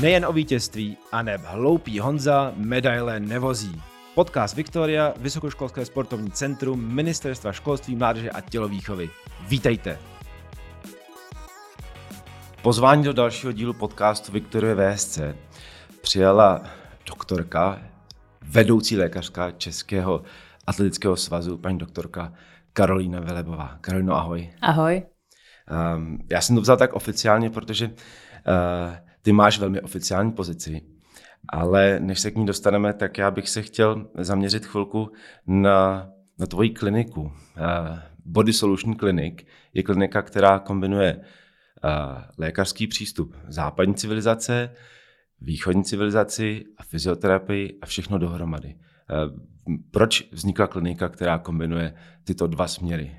Nejen 0.00 0.26
o 0.26 0.32
vítězství, 0.32 0.96
a 1.12 1.22
neb 1.22 1.40
hloupý 1.44 2.00
Honza 2.00 2.52
medaile 2.56 3.20
nevozí. 3.20 3.82
Podcast 4.14 4.56
Viktoria, 4.56 5.14
Vysokoškolské 5.16 5.84
sportovní 5.84 6.30
centrum 6.30 6.94
Ministerstva 6.94 7.52
školství, 7.52 7.96
mládeže 7.96 8.30
a 8.30 8.40
tělovýchovy. 8.40 9.10
Vítejte! 9.48 9.98
Pozvání 12.62 13.04
do 13.04 13.12
dalšího 13.12 13.52
dílu 13.52 13.72
podcastu 13.72 14.32
Viktorie 14.32 14.74
VSC 14.74 15.18
přijala 16.02 16.62
doktorka, 17.06 17.82
vedoucí 18.42 18.96
lékařka 18.96 19.50
Českého 19.50 20.22
atletického 20.66 21.16
svazu, 21.16 21.58
paní 21.58 21.78
doktorka 21.78 22.32
Karolína 22.72 23.20
Velebová. 23.20 23.78
Karolino, 23.80 24.16
ahoj. 24.16 24.50
Ahoj. 24.60 25.02
Um, 25.96 26.18
já 26.30 26.40
jsem 26.40 26.56
to 26.56 26.62
vzal 26.62 26.76
tak 26.76 26.92
oficiálně, 26.92 27.50
protože 27.50 27.86
uh, 27.86 29.05
ty 29.26 29.32
máš 29.32 29.58
velmi 29.58 29.80
oficiální 29.80 30.32
pozici, 30.32 30.82
ale 31.48 32.00
než 32.00 32.20
se 32.20 32.30
k 32.30 32.36
ní 32.36 32.46
dostaneme, 32.46 32.92
tak 32.92 33.18
já 33.18 33.30
bych 33.30 33.48
se 33.48 33.62
chtěl 33.62 34.08
zaměřit 34.18 34.66
chvilku 34.66 35.12
na, 35.46 36.08
na 36.38 36.46
tvoji 36.46 36.70
kliniku. 36.70 37.20
Uh, 37.22 37.30
Body 38.24 38.52
Solution 38.52 38.96
Clinic 38.96 39.46
je 39.74 39.82
klinika, 39.82 40.22
která 40.22 40.58
kombinuje 40.58 41.16
uh, 41.16 41.22
lékařský 42.38 42.86
přístup 42.86 43.36
západní 43.48 43.94
civilizace, 43.94 44.70
východní 45.40 45.84
civilizaci 45.84 46.64
a 46.78 46.82
fyzioterapii 46.82 47.78
a 47.82 47.86
všechno 47.86 48.18
dohromady. 48.18 48.74
Uh, 48.74 49.38
proč 49.90 50.28
vznikla 50.32 50.66
klinika, 50.66 51.08
která 51.08 51.38
kombinuje 51.38 51.94
tyto 52.24 52.46
dva 52.46 52.68
směry? 52.68 53.16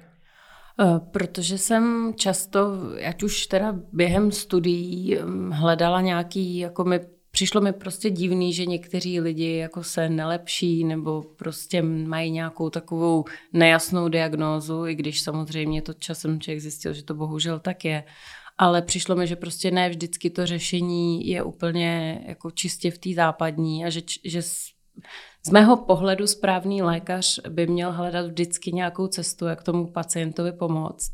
Eh, 0.80 1.00
protože 1.12 1.58
jsem 1.58 2.14
často, 2.16 2.60
ať 3.08 3.24
už 3.24 3.48
teda 3.48 3.76
během 3.94 4.32
studií, 4.32 5.18
mm, 5.24 5.52
hledala 5.52 6.02
nějaký, 6.02 6.58
jako 6.58 6.84
mi 6.84 7.00
přišlo 7.32 7.62
mi 7.62 7.74
prostě 7.74 8.10
divný, 8.10 8.54
že 8.54 8.66
někteří 8.66 9.20
lidi 9.20 9.56
jako 9.56 9.84
se 9.84 10.10
nelepší 10.10 10.84
nebo 10.84 11.22
prostě 11.22 11.82
mají 11.82 12.32
nějakou 12.32 12.70
takovou 12.70 13.26
nejasnou 13.54 14.10
diagnózu, 14.10 14.88
i 14.88 14.96
když 14.96 15.22
samozřejmě 15.22 15.82
to 15.82 15.94
časem 15.94 16.42
člověk 16.42 16.62
zjistil, 16.62 16.94
že 16.94 17.04
to 17.04 17.14
bohužel 17.14 17.60
tak 17.60 17.86
je. 17.86 18.04
Ale 18.58 18.82
přišlo 18.82 19.16
mi, 19.16 19.28
že 19.28 19.36
prostě 19.36 19.72
ne 19.72 19.90
vždycky 19.90 20.30
to 20.30 20.46
řešení 20.46 21.28
je 21.28 21.44
úplně 21.44 22.22
jako 22.28 22.52
čistě 22.52 22.92
v 22.92 22.98
té 22.98 23.14
západní 23.14 23.86
a 23.86 23.90
že, 23.90 24.02
že 24.26 24.42
z 25.48 25.50
mého 25.50 25.78
pohledu 25.78 26.28
správný 26.28 26.82
lékař 26.82 27.40
by 27.50 27.68
měl 27.68 27.92
hledat 27.92 28.26
vždycky 28.28 28.72
nějakou 28.72 29.08
cestu, 29.08 29.46
jak 29.46 29.64
tomu 29.64 29.88
pacientovi 29.88 30.52
pomoct. 30.52 31.12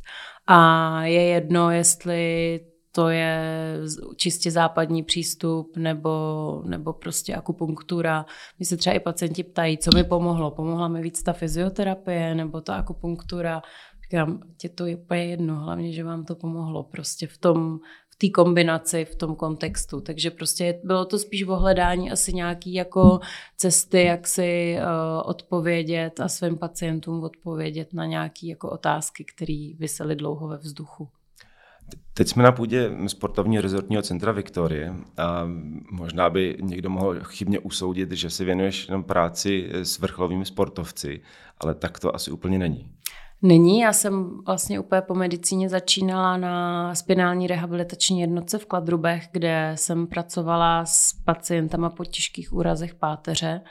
A 0.48 1.04
je 1.04 1.24
jedno, 1.24 1.72
jestli 1.72 2.60
to 2.92 3.10
je 3.10 3.44
čistě 4.16 4.52
západní 4.52 5.04
přístup 5.04 5.78
nebo, 5.78 6.64
nebo 6.66 6.94
prostě 6.94 7.36
akupunktura. 7.36 8.26
My 8.60 8.66
se 8.66 8.78
třeba 8.78 8.96
i 8.96 9.00
pacienti 9.00 9.44
ptají, 9.44 9.78
co 9.78 9.90
mi 9.96 10.04
pomohlo. 10.04 10.52
Pomohla 10.52 10.88
mi 10.88 11.02
víc 11.02 11.24
ta 11.24 11.34
fyzioterapie 11.34 12.36
nebo 12.36 12.62
ta 12.62 12.76
akupunktura. 12.76 13.62
Říkám, 14.04 14.40
tě 14.58 14.70
to 14.70 14.86
je 14.86 14.96
úplně 14.96 15.26
jedno, 15.26 15.56
hlavně, 15.56 15.94
že 15.94 16.04
vám 16.04 16.26
to 16.26 16.36
pomohlo 16.36 16.84
prostě 16.84 17.28
v 17.28 17.38
tom, 17.38 17.80
v 18.14 18.16
té 18.16 18.30
kombinaci, 18.30 19.06
v 19.06 19.16
tom 19.16 19.36
kontextu. 19.36 20.02
Takže 20.02 20.32
prostě 20.32 20.80
bylo 20.84 21.06
to 21.06 21.20
spíš 21.20 21.44
o 21.44 21.56
hledání 21.56 22.12
asi 22.12 22.34
nějaký 22.34 22.74
jako 22.74 23.20
cesty, 23.58 24.04
jak 24.04 24.28
si 24.28 24.76
uh, 24.78 25.30
odpovědět 25.30 26.20
a 26.20 26.28
svým 26.28 26.58
pacientům 26.58 27.24
odpovědět 27.24 27.94
na 27.94 28.06
nějaké 28.06 28.48
jako 28.48 28.70
otázky, 28.70 29.26
které 29.36 29.70
vysely 29.80 30.16
dlouho 30.16 30.48
ve 30.48 30.58
vzduchu. 30.58 31.10
Teď 32.14 32.28
jsme 32.28 32.44
na 32.44 32.52
půdě 32.52 32.92
sportovního 33.08 33.62
rezortního 33.62 34.02
centra 34.02 34.32
Viktorie 34.32 34.94
a 35.18 35.44
možná 35.92 36.30
by 36.30 36.58
někdo 36.62 36.90
mohl 36.90 37.24
chybně 37.24 37.60
usoudit, 37.60 38.12
že 38.12 38.30
si 38.30 38.46
věnuješ 38.46 38.88
jenom 38.88 39.04
práci 39.04 39.70
s 39.74 40.00
vrcholovými 40.00 40.46
sportovci, 40.46 41.22
ale 41.58 41.76
tak 41.76 42.00
to 42.00 42.16
asi 42.16 42.32
úplně 42.32 42.60
není. 42.60 42.93
Není, 43.46 43.80
já 43.80 43.94
jsem 43.94 44.44
vlastně 44.46 44.80
úplně 44.80 45.02
po 45.02 45.14
medicíně 45.14 45.70
začínala 45.70 46.38
na 46.38 46.96
spinální 46.96 47.48
rehabilitační 47.48 48.20
jednotce 48.20 48.58
v 48.58 48.66
Kladrubech, 48.66 49.30
kde 49.32 49.72
jsem 49.76 50.08
pracovala 50.08 50.86
s 50.86 51.14
pacientama 51.26 51.90
po 51.90 52.06
těžkých 52.06 52.54
úrazech 52.54 52.96
páteře, 52.96 53.62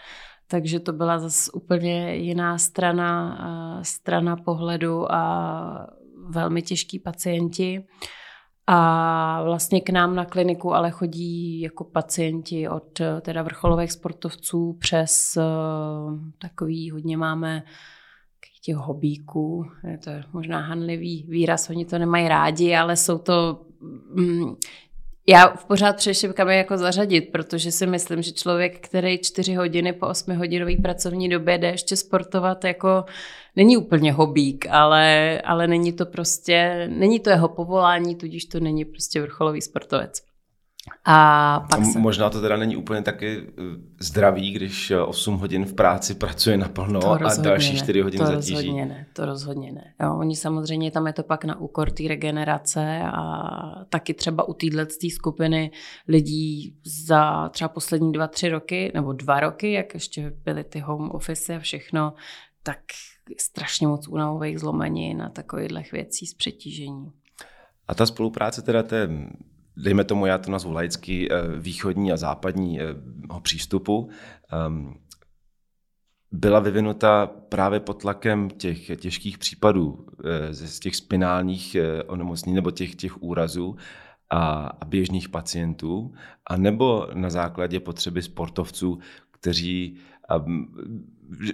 takže 0.47 0.81
to 0.81 0.93
byla 0.93 1.19
zase 1.19 1.53
úplně 1.53 2.15
jiná 2.17 2.59
strana, 2.59 3.39
strana 3.83 4.37
pohledu 4.37 5.13
a 5.13 5.87
velmi 6.29 6.63
těžký 6.63 6.99
pacienti. 6.99 7.85
A 8.67 9.43
vlastně 9.43 9.81
k 9.81 9.91
nám 9.91 10.15
na 10.15 10.25
kliniku 10.25 10.75
ale 10.75 10.91
chodí 10.91 11.61
jako 11.61 11.85
pacienti 11.85 12.69
od 12.69 13.01
teda 13.21 13.43
vrcholových 13.43 13.93
sportovců 13.93 14.73
přes 14.81 15.39
takový, 16.39 16.91
hodně 16.91 17.17
máme 17.17 17.63
těch 18.63 18.77
hobíků. 18.77 19.67
Je 19.91 19.99
to 19.99 20.11
možná 20.33 20.61
hanlivý 20.61 21.25
výraz, 21.29 21.71
oni 21.71 21.85
to 21.85 21.99
nemají 21.99 22.29
rádi, 22.29 22.75
ale 22.75 22.97
jsou 22.97 23.19
to... 23.19 23.61
Mm, 24.15 24.55
já 25.29 25.49
v 25.49 25.65
pořád 25.65 25.97
přeším, 25.97 26.33
kam 26.33 26.49
je 26.49 26.57
jako 26.57 26.79
zařadit, 26.79 27.21
protože 27.21 27.73
si 27.73 27.87
myslím, 27.87 28.23
že 28.23 28.33
člověk, 28.33 28.89
který 28.89 29.19
čtyři 29.19 29.55
hodiny 29.55 29.93
po 29.93 30.07
osmi 30.07 30.35
hodinové 30.35 30.77
pracovní 30.77 31.29
době 31.29 31.59
jde 31.59 31.69
ještě 31.69 31.97
sportovat, 31.97 32.65
jako 32.65 33.05
není 33.57 33.77
úplně 33.77 34.13
hobík, 34.13 34.67
ale, 34.71 35.41
ale 35.41 35.67
není 35.67 35.93
to 35.93 36.07
prostě, 36.07 36.89
není 36.93 37.21
to 37.21 37.31
jeho 37.31 37.49
povolání, 37.49 38.17
tudíž 38.17 38.45
to 38.45 38.61
není 38.61 38.85
prostě 38.85 39.23
vrcholový 39.23 39.61
sportovec. 39.61 40.32
A 41.05 41.67
pak 41.71 41.85
se... 41.85 41.99
Možná 41.99 42.31
to 42.31 42.41
teda 42.41 42.57
není 42.57 42.77
úplně 42.77 43.03
taky 43.03 43.47
eh, 43.47 43.63
zdravý, 43.99 44.51
když 44.51 44.93
8 45.07 45.35
eh, 45.35 45.39
hodin 45.39 45.65
v 45.65 45.75
práci 45.75 46.15
pracuje 46.15 46.57
naplno 46.57 47.13
a 47.13 47.37
další 47.37 47.77
4 47.77 48.01
hodiny 48.01 48.25
to 48.25 48.31
zatíží. 48.31 48.53
To 48.53 48.57
rozhodně 48.57 48.87
ne, 48.87 49.07
to 49.13 49.27
rozhodně 49.27 49.73
ne. 49.73 49.95
Jo, 50.03 50.17
oni 50.19 50.37
samozřejmě, 50.37 50.91
tam 50.91 51.07
je 51.07 51.13
to 51.13 51.23
pak 51.23 51.45
na 51.45 51.61
úkor 51.61 51.91
té 51.91 52.09
regenerace 52.09 53.03
a 53.05 53.85
taky 53.89 54.15
třeba 54.15 54.49
u 54.49 54.55
téhle 54.55 54.87
skupiny 55.15 55.71
lidí 56.09 56.77
za 57.07 57.49
třeba 57.49 57.69
poslední 57.69 58.13
dva, 58.13 58.27
tři 58.27 58.49
roky, 58.49 58.93
nebo 58.95 59.13
dva 59.13 59.41
roky, 59.41 59.73
jak 59.73 59.95
ještě 59.95 60.33
byly 60.45 60.65
ty 60.65 60.81
home 60.81 61.11
office 61.11 61.57
a 61.57 61.59
všechno, 61.59 62.13
tak 62.63 62.79
strašně 63.39 63.87
moc 63.87 64.09
únavových 64.09 64.59
zlomenin 64.59 65.23
a 65.23 65.29
takových 65.29 65.93
věcí 65.93 66.27
z 66.27 66.35
přetížení. 66.35 67.13
A 67.89 67.95
ta 67.95 68.07
spolupráce 68.07 68.63
teda 68.63 68.83
té 68.83 69.09
dejme 69.77 70.05
tomu, 70.05 70.27
já 70.27 70.39
to 70.39 70.51
nazvu 70.51 70.73
laický, 70.73 71.33
eh, 71.33 71.37
východní 71.59 72.13
a 72.13 72.17
západního 72.17 72.87
eh, 73.37 73.41
přístupu, 73.43 74.11
ehm, 74.53 74.95
byla 76.33 76.61
vyvinuta 76.61 77.27
právě 77.27 77.81
pod 77.81 78.03
tlakem 78.03 78.51
těch 78.51 79.01
těžkých 79.01 79.39
případů 79.39 80.07
eh, 80.25 80.55
z 80.55 80.81
těch 80.81 80.97
spinálních 80.97 81.77
onemocnění 82.07 82.55
nebo 82.55 82.71
těch, 82.71 82.95
těch 82.95 83.23
úrazů 83.23 83.77
a, 84.31 84.67
a 84.81 84.85
běžných 84.85 85.29
pacientů, 85.29 86.15
a 86.47 86.57
nebo 86.57 87.09
na 87.15 87.31
základě 87.31 87.81
potřeby 87.81 88.23
sportovců, 88.23 88.99
kteří 89.31 89.97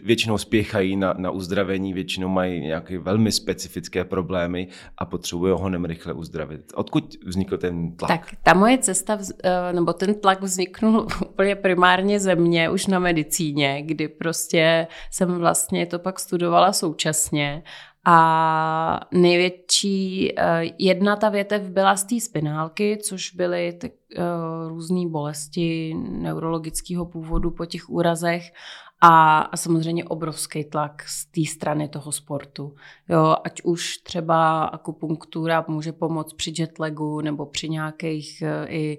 většinou 0.05 0.39
spěchají 0.39 0.97
na, 0.97 1.15
na 1.19 1.31
uzdravení, 1.31 1.93
většinou 1.93 2.29
mají 2.29 2.61
nějaké 2.61 2.99
velmi 2.99 3.33
specifické 3.33 4.05
problémy 4.05 4.69
a 4.99 5.05
potřebují 5.05 5.55
ho 5.59 5.69
nem 5.69 5.85
rychle 5.85 6.13
uzdravit. 6.13 6.61
Odkud 6.75 7.15
vznikl 7.27 7.59
ten 7.59 7.97
tlak? 7.97 8.09
Tak 8.09 8.31
ta 8.43 8.55
moje 8.55 8.79
cesta, 8.79 9.19
eh, 9.45 9.73
nebo 9.73 9.93
ten 9.93 10.15
tlak 10.15 10.43
vzniknul 10.43 11.07
úplně 11.31 11.57
primárně 11.57 12.21
ze 12.21 12.35
mě 12.35 12.71
už 12.71 12.87
na 12.87 12.99
medicíně, 12.99 13.83
kdy 13.83 14.09
prostě 14.09 14.87
jsem 15.11 15.39
vlastně 15.39 15.87
to 15.87 15.99
pak 15.99 16.21
studovala 16.21 16.73
současně 16.73 17.63
a 18.05 19.01
největší, 19.13 20.33
eh, 20.39 20.65
jedna 20.79 21.17
ta 21.17 21.29
větev 21.29 21.63
byla 21.63 21.97
z 21.97 22.05
té 22.05 22.21
spinálky, 22.21 22.99
což 23.03 23.35
byly 23.35 23.73
ty, 23.73 23.93
uh, 24.19 24.69
různé 24.69 25.09
bolesti 25.09 25.95
neurologického 25.95 27.07
původu 27.07 27.51
po 27.51 27.67
těch 27.67 27.91
úrazech 27.91 28.53
a, 29.01 29.39
a 29.41 29.57
samozřejmě 29.57 30.05
obrovský 30.05 30.65
tlak 30.65 31.03
z 31.09 31.27
té 31.27 31.45
strany 31.45 31.89
toho 31.89 32.13
sportu. 32.13 32.75
Jo, 33.09 33.37
ať 33.45 33.63
už 33.63 33.99
třeba 33.99 34.65
akupunktura 34.65 35.65
může 35.69 35.93
pomoct 35.93 36.33
při 36.33 36.53
jetlagu 36.59 37.21
nebo 37.21 37.47
při 37.47 37.69
nějakých 37.69 38.43
uh, 38.43 38.73
i 38.73 38.99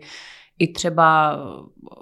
i 0.60 0.68
třeba 0.68 1.38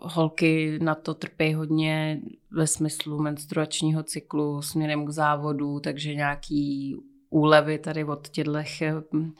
holky 0.02 0.80
na 0.82 0.96
to 0.96 1.14
trpí 1.14 1.54
hodně 1.54 2.22
ve 2.52 2.68
smyslu 2.68 3.22
menstruačního 3.22 4.04
cyklu 4.04 4.62
směrem 4.62 5.06
k 5.06 5.10
závodu, 5.10 5.80
takže 5.80 6.16
nějaký 6.16 6.96
úlevy 7.30 7.78
tady 7.78 8.04
od 8.04 8.30
těchto 8.30 8.52
hm, 9.14 9.32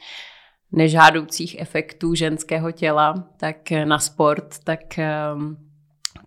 nežádoucích 0.72 1.60
efektů 1.60 2.14
ženského 2.14 2.72
těla, 2.72 3.28
tak 3.36 3.70
na 3.84 3.98
sport, 3.98 4.58
tak, 4.64 4.80
hm, 5.34 5.67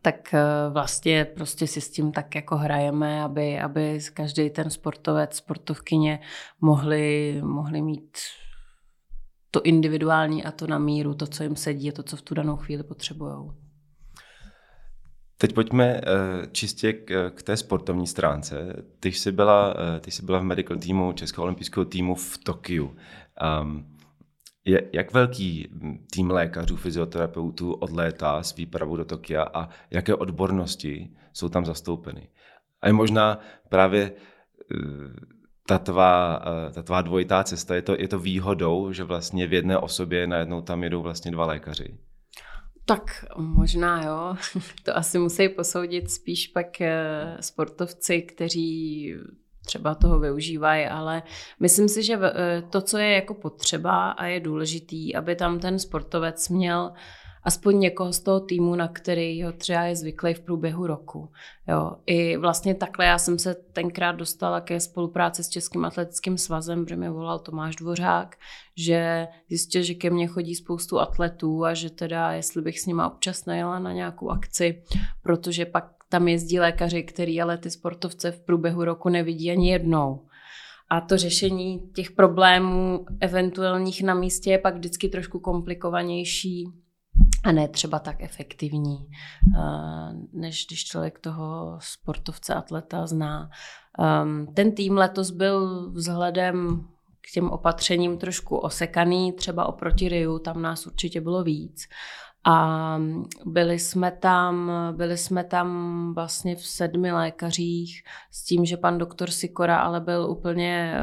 tak 0.01 0.35
vlastně 0.69 1.25
prostě 1.25 1.67
si 1.67 1.81
s 1.81 1.91
tím 1.91 2.11
tak 2.11 2.35
jako 2.35 2.57
hrajeme, 2.57 3.23
aby, 3.23 3.59
aby 3.59 3.99
každý 4.13 4.49
ten 4.49 4.69
sportovec, 4.69 5.35
sportovkyně 5.35 6.19
mohli, 6.61 7.41
mohli 7.43 7.81
mít 7.81 8.17
to 9.51 9.61
individuální 9.61 10.43
a 10.43 10.51
to 10.51 10.67
na 10.67 10.77
míru, 10.77 11.13
to, 11.13 11.27
co 11.27 11.43
jim 11.43 11.55
sedí 11.55 11.89
a 11.89 11.91
to, 11.91 12.03
co 12.03 12.17
v 12.17 12.21
tu 12.21 12.33
danou 12.33 12.57
chvíli 12.57 12.83
potřebují. 12.83 13.51
Teď 15.37 15.53
pojďme 15.53 16.01
čistě 16.51 16.93
k, 16.93 17.41
té 17.43 17.57
sportovní 17.57 18.07
stránce. 18.07 18.83
Ty 18.99 19.11
jsi 19.11 19.31
byla, 19.31 19.75
ty 19.99 20.11
jsi 20.11 20.25
byla 20.25 20.39
v 20.39 20.43
medical 20.43 20.77
týmu 20.77 21.11
Českého 21.13 21.43
olympijského 21.43 21.85
týmu 21.85 22.15
v 22.15 22.37
Tokiu. 22.43 22.95
Um, 23.61 23.97
je, 24.65 24.89
jak 24.93 25.13
velký 25.13 25.69
tým 26.13 26.31
lékařů, 26.31 26.75
fyzioterapeutů 26.75 27.73
odlétá 27.73 28.43
s 28.43 28.55
výpravou 28.55 28.95
do 28.95 29.05
Tokia 29.05 29.43
a 29.53 29.69
jaké 29.91 30.15
odbornosti 30.15 31.11
jsou 31.33 31.49
tam 31.49 31.65
zastoupeny? 31.65 32.29
A 32.81 32.87
je 32.87 32.93
možná 32.93 33.39
právě 33.69 34.11
eh, 34.11 34.77
ta 35.67 35.77
tvá, 35.77 36.43
eh, 36.45 36.71
ta 36.73 36.81
tvá 36.81 37.01
dvojitá 37.01 37.43
cesta, 37.43 37.75
je 37.75 37.81
to, 37.81 37.95
je 37.99 38.07
to 38.07 38.19
výhodou, 38.19 38.91
že 38.91 39.03
vlastně 39.03 39.47
v 39.47 39.53
jedné 39.53 39.77
osobě 39.77 40.27
najednou 40.27 40.61
tam 40.61 40.83
jedou 40.83 41.01
vlastně 41.01 41.31
dva 41.31 41.45
lékaři? 41.45 41.97
Tak 42.85 43.25
možná 43.37 44.03
jo, 44.03 44.35
to 44.83 44.97
asi 44.97 45.19
musí 45.19 45.49
posoudit 45.49 46.11
spíš 46.11 46.47
pak 46.47 46.81
eh, 46.81 47.37
sportovci, 47.39 48.21
kteří 48.21 49.15
třeba 49.71 49.95
toho 49.95 50.19
využívají, 50.19 50.85
ale 50.85 51.23
myslím 51.59 51.87
si, 51.87 52.03
že 52.03 52.19
eh, 52.21 52.61
to, 52.69 52.81
co 52.81 52.97
je 52.97 53.11
jako 53.11 53.33
potřeba 53.33 54.11
a 54.11 54.25
je 54.25 54.39
důležitý, 54.39 55.15
aby 55.15 55.35
tam 55.35 55.59
ten 55.59 55.79
sportovec 55.79 56.49
měl 56.49 56.91
aspoň 57.43 57.79
někoho 57.79 58.13
z 58.13 58.19
toho 58.19 58.39
týmu, 58.39 58.75
na 58.75 58.87
který 58.87 59.43
ho 59.43 59.51
třeba 59.51 59.81
je 59.81 59.95
zvyklý 59.95 60.33
v 60.33 60.39
průběhu 60.39 60.87
roku. 60.87 61.31
Jo. 61.67 61.91
I 62.05 62.37
vlastně 62.37 62.75
takhle 62.75 63.05
já 63.05 63.17
jsem 63.17 63.39
se 63.39 63.55
tenkrát 63.55 64.11
dostala 64.11 64.61
ke 64.61 64.79
spolupráci 64.79 65.43
s 65.43 65.49
Českým 65.49 65.85
atletickým 65.85 66.37
svazem, 66.37 66.83
protože 66.83 66.95
mě 66.95 67.09
volal 67.09 67.39
Tomáš 67.39 67.75
Dvořák, 67.75 68.35
že 68.77 69.27
zjistil, 69.49 69.83
že 69.83 69.93
ke 69.93 70.09
mně 70.09 70.27
chodí 70.27 70.55
spoustu 70.55 70.99
atletů 70.99 71.65
a 71.65 71.73
že 71.73 71.89
teda, 71.89 72.31
jestli 72.31 72.61
bych 72.61 72.79
s 72.79 72.85
nima 72.85 73.07
občas 73.07 73.45
najela 73.45 73.79
na 73.79 73.93
nějakou 73.93 74.29
akci, 74.29 74.83
protože 75.23 75.65
pak 75.65 76.00
tam 76.11 76.27
jezdí 76.27 76.59
lékaři, 76.59 77.03
který 77.03 77.41
ale 77.41 77.57
ty 77.57 77.69
sportovce 77.69 78.31
v 78.31 78.39
průběhu 78.39 78.83
roku 78.83 79.09
nevidí 79.09 79.51
ani 79.51 79.71
jednou. 79.71 80.25
A 80.89 81.01
to 81.01 81.17
řešení 81.17 81.89
těch 81.95 82.11
problémů 82.11 83.05
eventuálních 83.19 84.03
na 84.03 84.13
místě 84.13 84.51
je 84.51 84.57
pak 84.57 84.75
vždycky 84.75 85.09
trošku 85.09 85.39
komplikovanější 85.39 86.67
a 87.43 87.51
ne 87.51 87.67
třeba 87.67 87.99
tak 87.99 88.23
efektivní, 88.23 89.07
eh, 89.57 89.59
než 90.33 90.65
když 90.67 90.85
člověk 90.85 91.19
toho 91.19 91.77
sportovce, 91.81 92.53
atleta 92.53 93.07
zná. 93.07 93.49
Ehm, 93.99 94.47
ten 94.53 94.71
tým 94.71 94.97
letos 94.97 95.31
byl 95.31 95.89
vzhledem 95.91 96.87
k 97.21 97.33
těm 97.33 97.49
opatřením 97.49 98.17
trošku 98.17 98.57
osekaný, 98.57 99.33
třeba 99.33 99.65
oproti 99.65 100.09
Riu, 100.09 100.39
tam 100.39 100.61
nás 100.61 100.87
určitě 100.87 101.21
bylo 101.21 101.43
víc. 101.43 101.87
A 102.43 102.97
byli 103.45 103.79
jsme 103.79 104.11
tam, 104.11 104.71
byli 104.91 105.17
jsme 105.17 105.43
tam 105.43 106.11
vlastně 106.15 106.55
v 106.55 106.65
sedmi 106.65 107.11
lékařích 107.11 108.03
s 108.31 108.45
tím, 108.45 108.65
že 108.65 108.77
pan 108.77 108.97
doktor 108.97 109.31
Sikora 109.31 109.77
ale 109.77 109.99
byl 109.99 110.27
úplně, 110.29 110.95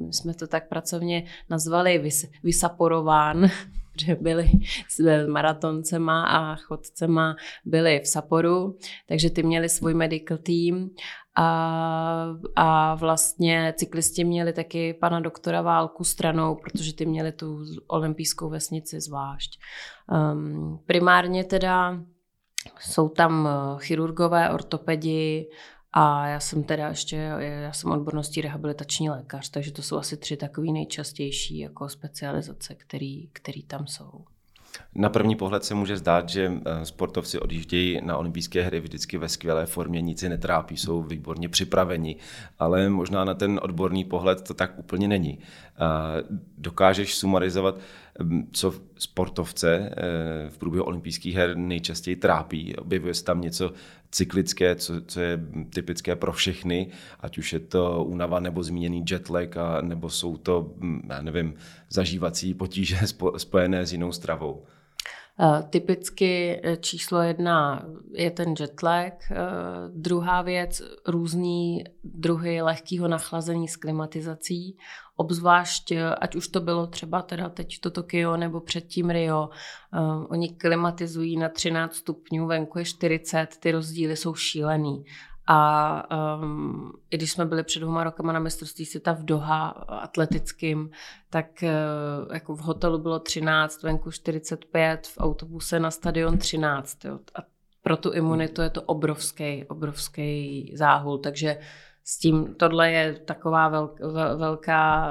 uh, 0.00 0.10
jsme 0.10 0.34
to 0.34 0.46
tak 0.46 0.68
pracovně 0.68 1.24
nazvali, 1.50 1.98
vys, 1.98 2.26
vysaporován, 2.42 3.46
že 4.06 4.14
byli 4.14 4.50
s 4.88 5.26
maratoncema 5.26 6.24
a 6.24 6.56
chodcema 6.56 7.36
byli 7.64 8.00
v 8.00 8.08
Saporu, 8.08 8.78
takže 9.08 9.30
ty 9.30 9.42
měli 9.42 9.68
svůj 9.68 9.94
medical 9.94 10.38
team 10.38 10.90
a, 11.38 12.34
a 12.56 12.94
vlastně 12.94 13.74
cyklisti 13.76 14.24
měli 14.24 14.52
taky 14.52 14.94
pana 14.94 15.20
doktora 15.20 15.62
Válku 15.62 16.04
stranou, 16.04 16.54
protože 16.54 16.94
ty 16.94 17.06
měli 17.06 17.32
tu 17.32 17.64
olympijskou 17.86 18.48
vesnici 18.50 19.00
zvlášť. 19.00 19.60
Um, 20.32 20.78
primárně 20.86 21.44
teda 21.44 22.00
jsou 22.80 23.08
tam 23.08 23.48
eh, 23.48 23.78
chirurgové, 23.78 24.50
ortopedi, 24.50 25.48
a 25.92 26.26
já 26.26 26.40
jsem 26.40 26.64
teda 26.64 26.88
ještě, 26.88 27.16
já 27.40 27.72
jsem 27.72 27.90
odborností 27.90 28.40
rehabilitační 28.40 29.10
lékař, 29.10 29.50
takže 29.50 29.72
to 29.72 29.82
jsou 29.82 29.96
asi 29.96 30.16
tři 30.16 30.36
takové 30.36 30.66
nejčastější 30.72 31.58
jako 31.58 31.88
specializace, 31.88 32.74
který, 32.74 33.28
který 33.28 33.62
tam 33.62 33.86
jsou. 33.86 34.24
Na 34.94 35.08
první 35.08 35.36
pohled 35.36 35.64
se 35.64 35.74
může 35.74 35.96
zdát, 35.96 36.28
že 36.28 36.52
eh, 36.52 36.84
sportovci 36.84 37.38
odjíždějí 37.38 38.00
na 38.04 38.16
olympijské 38.16 38.62
hry 38.62 38.80
vždycky 38.80 39.18
ve 39.18 39.28
skvělé 39.28 39.66
formě, 39.66 40.00
nic 40.00 40.22
je 40.22 40.28
netrápí, 40.28 40.76
jsou 40.76 41.02
výborně 41.02 41.48
připraveni, 41.48 42.16
ale 42.58 42.88
možná 42.88 43.24
na 43.24 43.34
ten 43.34 43.60
odborný 43.62 44.04
pohled 44.04 44.42
to 44.42 44.54
tak 44.54 44.78
úplně 44.78 45.08
není. 45.08 45.38
Dokážeš 46.58 47.14
sumarizovat, 47.14 47.78
co 48.52 48.74
sportovce 48.98 49.90
eh, 49.96 50.50
v 50.50 50.58
průběhu 50.58 50.84
olympijských 50.84 51.34
her 51.34 51.56
nejčastěji 51.56 52.16
trápí? 52.16 52.76
Objevuje 52.76 53.14
se 53.14 53.24
tam 53.24 53.40
něco 53.40 53.72
cyklické, 54.10 54.74
co, 54.74 55.00
co 55.00 55.20
je 55.20 55.40
typické 55.74 56.16
pro 56.16 56.32
všechny, 56.32 56.88
ať 57.20 57.38
už 57.38 57.52
je 57.52 57.60
to 57.60 58.04
únava 58.04 58.40
nebo 58.40 58.62
zmíněný 58.62 59.04
jetlag, 59.10 59.56
a, 59.56 59.80
nebo 59.80 60.10
jsou 60.10 60.36
to, 60.36 60.74
hm, 60.78 61.00
já 61.10 61.22
nevím, 61.22 61.54
zažívací 61.90 62.54
potíže 62.54 62.98
spojené 63.36 63.86
s 63.86 63.92
jinou 63.92 64.12
stravou. 64.12 64.64
Typicky 65.70 66.60
eh, 66.62 66.76
číslo 66.76 67.22
jedna 67.22 67.86
je 68.12 68.30
ten 68.30 68.54
jetlag. 68.60 69.12
Eh, 69.30 69.36
druhá 69.88 70.42
věc, 70.42 70.82
různý 71.06 71.84
druhy 72.04 72.62
lehkého 72.62 73.08
nachlazení 73.08 73.68
s 73.68 73.76
klimatizací, 73.76 74.76
obzvlášť, 75.16 75.92
eh, 75.92 76.14
ať 76.14 76.36
už 76.36 76.48
to 76.48 76.60
bylo 76.60 76.86
třeba 76.86 77.22
teda 77.22 77.48
teď 77.48 77.80
to 77.80 77.90
Tokio 77.90 78.36
nebo 78.36 78.60
předtím 78.60 79.10
Rio, 79.10 79.48
oni 80.28 80.48
klimatizují 80.48 81.36
na 81.36 81.48
13 81.48 81.94
stupňů, 81.94 82.46
venku 82.46 82.78
je 82.78 82.84
40, 82.84 83.56
ty 83.60 83.72
rozdíly 83.72 84.16
jsou 84.16 84.34
šílený. 84.34 85.04
A 85.50 86.02
um, 86.40 86.92
i 87.10 87.16
když 87.16 87.32
jsme 87.32 87.44
byli 87.44 87.62
před 87.62 87.80
dvěma 87.80 88.04
rokama 88.04 88.32
na 88.32 88.40
mistrovství 88.40 88.86
světa 88.86 89.12
v 89.12 89.24
Doha 89.24 89.68
atletickým, 89.88 90.90
tak 91.30 91.46
uh, 91.62 92.34
jako 92.34 92.54
v 92.56 92.60
hotelu 92.60 92.98
bylo 92.98 93.18
13, 93.18 93.82
venku 93.82 94.10
45, 94.10 95.06
v 95.06 95.18
autobuse 95.18 95.80
na 95.80 95.90
stadion 95.90 96.38
13. 96.38 97.04
Jo. 97.04 97.18
A 97.34 97.38
pro 97.82 97.96
tu 97.96 98.12
imunitu 98.12 98.62
je 98.62 98.70
to 98.70 98.82
obrovský, 98.82 99.64
obrovský 99.64 100.70
záhul. 100.74 101.18
Takže 101.18 101.58
s 102.10 102.18
tím, 102.18 102.54
tohle 102.56 102.90
je 102.90 103.14
taková 103.24 103.68
velk, 103.68 104.00
velká 104.36 105.10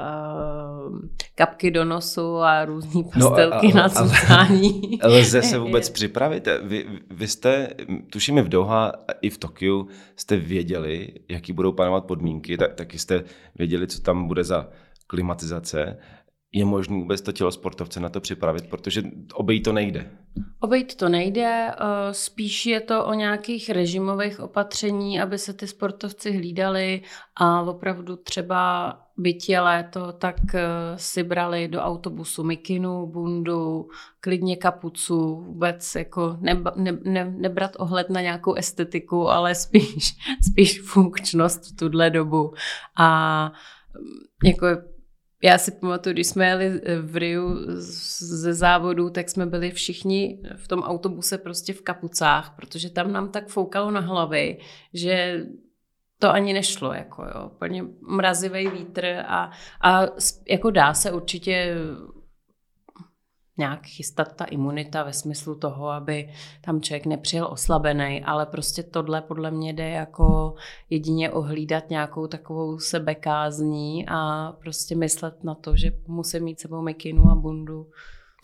uh, 0.88 0.98
kapky 1.34 1.70
do 1.70 1.84
nosu 1.84 2.36
a 2.36 2.64
různé 2.64 3.02
pastelky 3.02 3.68
no 3.74 3.80
a, 3.80 3.80
a, 3.80 3.82
na 3.82 3.88
cucání. 3.88 4.98
Lze 5.04 5.42
se 5.42 5.58
vůbec 5.58 5.90
připravit? 5.90 6.48
Vy, 6.62 6.86
vy 7.10 7.28
jste, 7.28 7.68
tuším 8.12 8.36
v 8.36 8.48
Doha 8.48 8.92
i 9.20 9.30
v 9.30 9.38
Tokiu, 9.38 9.88
jste 10.16 10.36
věděli, 10.36 11.08
jaký 11.28 11.52
budou 11.52 11.72
panovat 11.72 12.04
podmínky, 12.04 12.56
tak, 12.56 12.74
taky 12.74 12.98
jste 12.98 13.24
věděli, 13.58 13.86
co 13.86 14.00
tam 14.00 14.26
bude 14.28 14.44
za 14.44 14.68
klimatizace 15.06 15.98
je 16.52 16.64
možné 16.64 16.96
vůbec 16.96 17.20
to 17.20 17.32
tělo 17.32 17.52
sportovce 17.52 18.00
na 18.00 18.08
to 18.08 18.20
připravit, 18.20 18.66
protože 18.66 19.02
obejít 19.34 19.62
to 19.62 19.72
nejde. 19.72 20.10
Obejít 20.60 20.94
to 20.94 21.08
nejde, 21.08 21.70
eh, 21.70 21.74
spíš 22.14 22.66
je 22.66 22.80
to 22.80 23.04
o 23.04 23.14
nějakých 23.14 23.70
režimových 23.70 24.40
opatření, 24.40 25.20
aby 25.20 25.38
se 25.38 25.52
ty 25.52 25.66
sportovci 25.66 26.30
hlídali 26.32 27.02
a 27.36 27.62
opravdu 27.62 28.16
třeba 28.16 28.92
je 29.48 29.60
léto, 29.60 30.12
tak 30.12 30.54
eh, 30.54 30.68
si 30.96 31.22
brali 31.22 31.68
do 31.68 31.80
autobusu 31.80 32.44
mikinu, 32.44 33.06
bundu, 33.06 33.88
klidně 34.20 34.56
kapucu, 34.56 35.36
vůbec 35.46 35.94
jako 35.94 36.36
ne, 36.40 36.62
ne, 36.76 36.98
ne, 37.04 37.24
nebrat 37.24 37.72
ohled 37.78 38.10
na 38.10 38.20
nějakou 38.20 38.54
estetiku, 38.54 39.28
ale 39.28 39.54
spíš, 39.54 40.16
spíš 40.52 40.80
funkčnost 40.80 41.72
v 41.72 41.76
tuhle 41.76 42.10
dobu. 42.10 42.54
A 42.96 43.52
mm, 43.94 44.50
jako 44.50 44.66
já 45.42 45.58
si 45.58 45.70
pamatuju, 45.70 46.12
když 46.12 46.26
jsme 46.26 46.46
jeli 46.46 46.80
eh, 46.84 46.98
v 47.00 47.16
Riu 47.16 47.56
ze 47.76 48.54
závodu, 48.54 49.10
tak 49.10 49.28
jsme 49.28 49.46
byli 49.46 49.70
všichni 49.70 50.42
v 50.56 50.68
tom 50.68 50.80
autobuse 50.80 51.38
prostě 51.38 51.72
v 51.72 51.82
kapucách, 51.82 52.56
protože 52.56 52.90
tam 52.90 53.12
nám 53.12 53.28
tak 53.28 53.48
foukalo 53.48 53.90
na 53.90 54.00
hlavy, 54.00 54.58
že 54.94 55.46
to 56.18 56.30
ani 56.30 56.52
nešlo, 56.52 56.92
jako 56.92 57.24
jo, 57.24 57.50
úplně 57.54 57.84
mrazivý 58.00 58.68
vítr 58.68 59.06
a, 59.26 59.50
a 59.82 60.06
jako 60.48 60.70
dá 60.70 60.94
se 60.94 61.12
určitě 61.12 61.74
nějak 63.58 63.86
chystat 63.86 64.36
ta 64.36 64.44
imunita 64.44 65.02
ve 65.02 65.12
smyslu 65.12 65.54
toho, 65.54 65.88
aby 65.88 66.30
tam 66.60 66.80
člověk 66.80 67.06
nepřijel 67.06 67.48
oslabený, 67.50 68.24
ale 68.24 68.46
prostě 68.46 68.82
tohle 68.82 69.20
podle 69.20 69.50
mě 69.50 69.72
jde 69.72 69.88
jako 69.88 70.54
jedině 70.90 71.30
ohlídat 71.30 71.90
nějakou 71.90 72.26
takovou 72.26 72.78
sebekázní 72.78 74.06
a 74.08 74.52
prostě 74.60 74.96
myslet 74.96 75.44
na 75.44 75.54
to, 75.54 75.76
že 75.76 75.92
musí 76.06 76.40
mít 76.40 76.60
sebou 76.60 76.82
mikinu 76.82 77.30
a 77.30 77.34
bundu. 77.34 77.86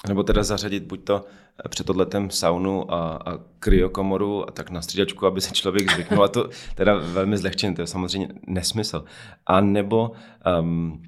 Nebo 0.09 0.23
teda 0.23 0.43
zařadit 0.43 0.85
buď 0.85 1.05
to 1.05 1.25
před 1.69 1.91
odletem 1.91 2.31
saunu 2.31 2.93
a, 2.93 3.17
a 3.17 3.39
kryokomoru 3.59 4.49
a 4.49 4.53
tak 4.53 4.71
na 4.71 4.83
střídačku, 4.83 5.27
aby 5.27 5.41
se 5.41 5.55
člověk 5.55 5.93
zvyknul. 5.93 6.25
A 6.25 6.29
to 6.29 6.49
teda 6.75 6.95
velmi 6.95 7.37
zlehčeně, 7.37 7.75
to 7.75 7.81
je 7.81 7.87
samozřejmě 7.87 8.29
nesmysl. 8.47 9.05
A 9.47 9.61
nebo 9.61 10.13
um, 10.61 11.03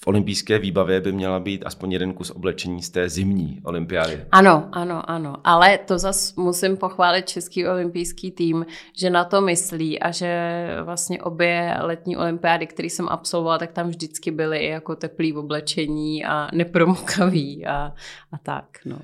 v 0.00 0.06
olympijské 0.06 0.58
výbavě 0.58 1.00
by 1.00 1.12
měla 1.12 1.40
být 1.40 1.66
aspoň 1.66 1.92
jeden 1.92 2.12
kus 2.12 2.30
oblečení 2.30 2.82
z 2.82 2.90
té 2.90 3.08
zimní 3.08 3.60
olympiády. 3.64 4.24
Ano, 4.32 4.68
ano, 4.72 5.10
ano. 5.10 5.36
Ale 5.44 5.78
to 5.78 5.98
zase 5.98 6.34
musím 6.36 6.76
pochválit 6.76 7.28
Český 7.28 7.66
olympijský 7.66 8.30
tým, 8.30 8.66
že 8.96 9.10
na 9.10 9.24
to 9.24 9.40
myslí 9.40 10.00
a 10.00 10.10
že 10.10 10.66
vlastně 10.84 11.22
obě 11.22 11.76
letní 11.80 12.16
olympiády, 12.16 12.66
které 12.66 12.86
jsem 12.86 13.08
absolvovala, 13.08 13.58
tak 13.58 13.72
tam 13.72 13.88
vždycky 13.88 14.30
byly 14.30 14.58
i 14.58 14.68
jako 14.68 14.96
teplý 14.96 15.32
oblečení 15.32 16.24
a 16.24 16.48
nepromokavý 16.54 17.66
a, 17.66 17.92
a 18.32 18.38
tak. 18.42 18.64
No. 18.84 18.98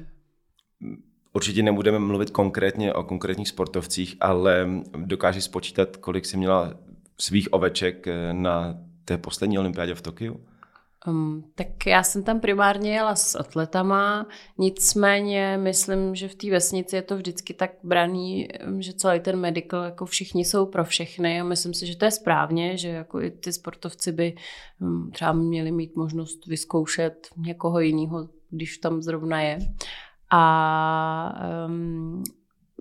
Určitě 1.32 1.62
nebudeme 1.62 1.98
mluvit 1.98 2.30
konkrétně 2.30 2.94
o 2.94 3.02
konkrétních 3.02 3.48
sportovcích, 3.48 4.16
ale 4.20 4.68
dokážeš 4.96 5.44
spočítat, 5.44 5.96
kolik 5.96 6.26
jsi 6.26 6.36
měla 6.36 6.74
svých 7.18 7.52
oveček 7.52 8.06
na 8.32 8.74
té 9.04 9.18
poslední 9.18 9.58
olympiádě 9.58 9.94
v 9.94 10.02
Tokiu? 10.02 10.40
Um, 11.08 11.44
tak 11.54 11.86
já 11.86 12.02
jsem 12.02 12.22
tam 12.22 12.40
primárně 12.40 12.94
jela 12.94 13.14
s 13.14 13.38
atletama, 13.38 14.26
nicméně 14.58 15.58
myslím, 15.62 16.14
že 16.14 16.28
v 16.28 16.34
té 16.34 16.50
vesnici 16.50 16.96
je 16.96 17.02
to 17.02 17.16
vždycky 17.16 17.54
tak 17.54 17.70
braný, 17.82 18.48
um, 18.66 18.82
že 18.82 18.92
celý 18.92 19.20
ten 19.20 19.40
medical, 19.40 19.84
jako 19.84 20.06
všichni 20.06 20.44
jsou 20.44 20.66
pro 20.66 20.84
všechny 20.84 21.40
a 21.40 21.44
myslím 21.44 21.74
si, 21.74 21.86
že 21.86 21.96
to 21.96 22.04
je 22.04 22.10
správně, 22.10 22.76
že 22.76 22.88
jako 22.88 23.20
i 23.20 23.30
ty 23.30 23.52
sportovci 23.52 24.12
by 24.12 24.34
um, 24.80 25.10
třeba 25.10 25.32
měli 25.32 25.72
mít 25.72 25.96
možnost 25.96 26.46
vyzkoušet 26.46 27.28
někoho 27.36 27.80
jiného, 27.80 28.28
když 28.50 28.78
tam 28.78 29.02
zrovna 29.02 29.40
je. 29.40 29.58
A 30.30 31.40
um, 31.66 32.22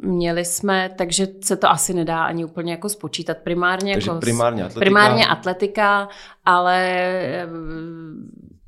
Měli 0.01 0.45
jsme, 0.45 0.89
takže 0.97 1.27
se 1.43 1.57
to 1.57 1.69
asi 1.69 1.93
nedá 1.93 2.23
ani 2.23 2.45
úplně 2.45 2.71
jako 2.71 2.89
spočítat. 2.89 3.37
Primárně, 3.37 3.93
takže 3.93 4.09
jako, 4.09 4.19
primárně 4.19 4.63
atletika. 4.63 4.79
Primárně 4.79 5.27
atletika, 5.27 6.09
ale 6.45 6.79
eh, 6.89 7.47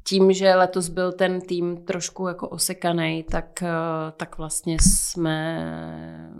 tím, 0.03 0.33
že 0.33 0.55
letos 0.55 0.89
byl 0.89 1.11
ten 1.11 1.41
tým 1.41 1.77
trošku 1.85 2.27
jako 2.27 2.49
osekaný, 2.49 3.23
tak, 3.31 3.63
eh, 3.63 3.71
tak 4.17 4.37
vlastně 4.37 4.77
jsme, 4.79 6.31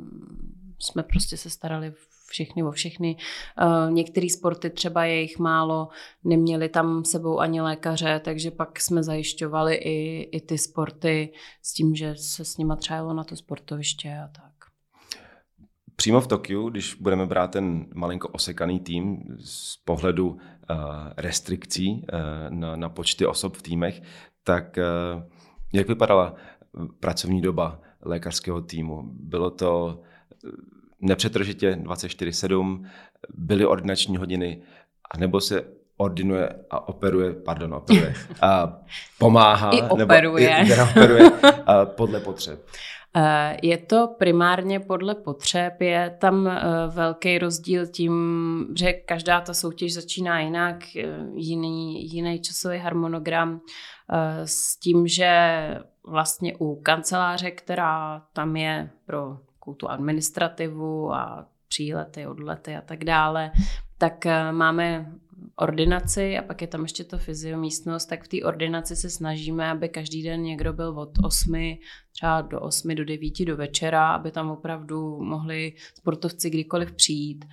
jsme 0.80 1.04
prostě 1.04 1.38
se 1.38 1.50
starali 1.50 1.94
všechny 2.30 2.64
o 2.64 2.72
všechny. 2.72 3.18
Uh, 3.62 3.92
Některé 3.92 4.28
sporty, 4.30 4.70
třeba 4.70 5.06
je 5.06 5.22
jich 5.22 5.40
málo, 5.40 5.88
neměli 6.24 6.70
tam 6.70 7.06
sebou 7.06 7.40
ani 7.40 7.62
lékaře, 7.62 8.22
takže 8.24 8.52
pak 8.52 8.80
jsme 8.80 9.04
zajišťovali 9.04 9.76
i, 9.76 10.22
i 10.22 10.42
ty 10.42 10.58
sporty 10.58 11.34
s 11.62 11.74
tím, 11.74 11.96
že 11.96 12.16
se 12.16 12.46
s 12.46 12.58
nima 12.58 12.76
třeba 12.76 12.98
jelo 12.98 13.14
na 13.14 13.24
to 13.24 13.36
sportoviště 13.36 14.20
a 14.24 14.28
tak 14.28 14.55
přímo 15.96 16.22
v 16.22 16.28
Tokiu, 16.28 16.70
když 16.70 16.94
budeme 16.94 17.26
brát 17.26 17.52
ten 17.52 17.86
malinko 17.94 18.28
osekaný 18.28 18.80
tým 18.80 19.24
z 19.40 19.78
pohledu 19.78 20.28
uh, 20.30 20.38
restrikcí 21.18 21.92
uh, 21.92 22.20
na, 22.50 22.76
na 22.76 22.90
počty 22.90 23.26
osob 23.26 23.58
v 23.58 23.62
týmech, 23.62 24.02
tak 24.44 24.78
uh, 24.78 25.24
jak 25.74 25.88
vypadala 25.88 26.36
pracovní 27.00 27.42
doba 27.42 27.80
lékařského 28.02 28.62
týmu? 28.62 29.02
Bylo 29.06 29.50
to 29.50 30.02
nepřetržitě 31.02 31.80
24-7, 31.84 32.86
byly 33.34 33.66
ordinační 33.66 34.18
hodiny, 34.18 34.62
anebo 35.12 35.42
se 35.42 35.64
ordinuje 35.98 36.50
a 36.70 36.88
operuje, 36.88 37.34
pardon, 37.34 37.74
operuje, 37.74 38.14
a 38.42 38.80
pomáhá, 39.20 39.72
I 39.72 39.82
operuje. 39.82 40.64
Nebo, 40.64 40.74
i, 40.74 40.90
operuje 40.90 41.32
a 41.66 41.86
podle 41.86 42.20
potřeb. 42.20 42.66
Eh, 43.18 43.58
je 43.64 43.78
to 43.78 44.08
primárně 44.20 44.80
podle 44.80 45.16
potřeb, 45.16 45.82
je 45.82 46.18
tam 46.20 46.48
eh, 46.48 46.62
velký 46.88 47.38
rozdíl 47.38 47.88
tím, 47.88 48.68
že 48.78 48.94
každá 48.94 49.42
ta 49.42 49.54
soutěž 49.54 49.94
začíná 49.94 50.40
jinak, 50.40 50.96
eh, 50.96 51.04
jiný, 51.34 52.14
jiný 52.14 52.40
časový 52.40 52.78
harmonogram 52.78 53.62
s 54.46 54.80
tím, 54.80 55.08
že 55.08 55.32
vlastně 56.08 56.58
u 56.60 56.76
kanceláře, 56.76 57.52
která 57.52 58.22
tam 58.34 58.56
je 58.56 58.90
pro 59.06 59.38
tu 59.78 59.90
administrativu 59.90 61.14
a 61.14 61.46
přílety, 61.68 62.28
odlety 62.28 62.76
a 62.76 62.82
tak 62.82 63.04
dále, 63.04 63.52
tak 63.98 64.26
máme 64.52 65.12
ordinaci 65.56 66.38
a 66.38 66.42
pak 66.42 66.62
je 66.62 66.68
tam 66.68 66.82
ještě 66.82 67.04
to 67.04 67.18
fyziomístnost, 67.18 68.10
tak 68.10 68.24
v 68.24 68.28
té 68.28 68.44
ordinaci 68.44 68.96
se 68.96 69.10
snažíme, 69.10 69.70
aby 69.70 69.90
každý 69.90 70.24
den 70.24 70.42
někdo 70.42 70.74
byl 70.74 71.00
od 71.00 71.12
8 71.24 71.78
třeba 72.12 72.42
do 72.42 72.62
8 72.62 72.96
do 72.96 73.06
9 73.06 73.46
do 73.46 73.58
večera, 73.58 74.14
aby 74.14 74.32
tam 74.32 74.52
opravdu 74.52 75.24
mohli 75.24 75.74
sportovci 76.00 76.50
kdykoliv 76.50 76.92
přijít. 76.92 77.46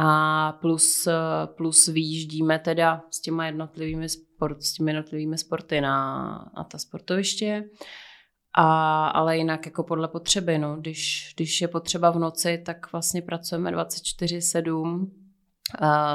A 0.00 0.52
plus, 0.52 1.08
plus 1.56 1.88
výjíždíme 1.88 2.58
teda 2.58 3.02
s 3.10 3.20
těma 3.20 3.46
jednotlivými, 3.46 4.08
sport, 4.08 4.62
s 4.62 4.72
těmi 4.72 4.90
jednotlivými 4.90 5.38
sporty 5.38 5.80
na, 5.80 6.28
na 6.56 6.64
ta 6.64 6.78
sportoviště. 6.78 7.64
A, 8.56 9.06
ale 9.08 9.36
jinak 9.38 9.66
jako 9.66 9.82
podle 9.82 10.08
potřeby. 10.08 10.58
No. 10.58 10.76
Když, 10.76 11.32
když 11.36 11.60
je 11.60 11.68
potřeba 11.68 12.10
v 12.10 12.18
noci, 12.18 12.62
tak 12.66 12.92
vlastně 12.92 13.22
pracujeme 13.22 13.70
24-7 13.70 15.10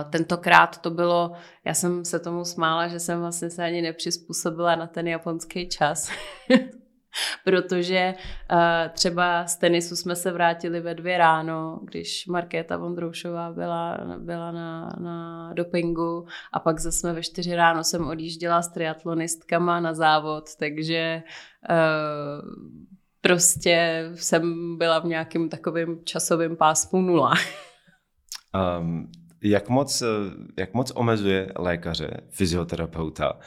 Tentokrát 0.10 0.77
to 0.77 0.89
bylo, 0.89 1.31
já 1.65 1.74
jsem 1.74 2.05
se 2.05 2.19
tomu 2.19 2.45
smála, 2.45 2.88
že 2.88 3.00
jsem 3.00 3.19
vlastně 3.19 3.50
se 3.50 3.63
ani 3.63 3.81
nepřizpůsobila 3.81 4.75
na 4.75 4.88
ten 4.88 5.07
japonský 5.07 5.69
čas. 5.69 6.12
Protože 7.43 8.13
uh, 8.51 8.57
třeba 8.93 9.48
z 9.48 9.57
tenisu 9.57 9.95
jsme 9.95 10.15
se 10.15 10.31
vrátili 10.31 10.81
ve 10.81 10.95
dvě 10.95 11.17
ráno, 11.17 11.79
když 11.83 12.27
Markéta 12.27 12.77
Vondroušová 12.77 13.51
byla, 13.51 13.98
byla 14.17 14.51
na, 14.51 14.89
na 15.00 15.50
dopingu 15.53 16.25
a 16.53 16.60
pak 16.60 16.79
zase 16.79 17.13
ve 17.13 17.24
čtyři 17.24 17.55
ráno 17.55 17.83
jsem 17.83 18.07
odjížděla 18.07 18.62
s 18.62 18.74
triatlonistkama 18.74 19.79
na 19.79 19.93
závod, 19.93 20.55
takže 20.60 21.24
uh, 21.69 22.51
prostě 23.22 24.05
jsem 24.15 24.77
byla 24.77 25.00
v 25.00 25.05
nějakém 25.05 25.50
takovém 25.50 26.00
časovém 26.03 26.55
pásmu 26.55 27.01
nula. 27.01 27.33
Um, 28.79 29.12
jak 29.44 29.70
moc, 29.70 30.02
eh, 30.02 30.08
jak 30.58 30.74
moc 30.74 30.92
omezuje 30.96 31.52
lékaře, 31.56 32.22
fyzioterapeuta, 32.30 33.34
uh, 33.34 33.38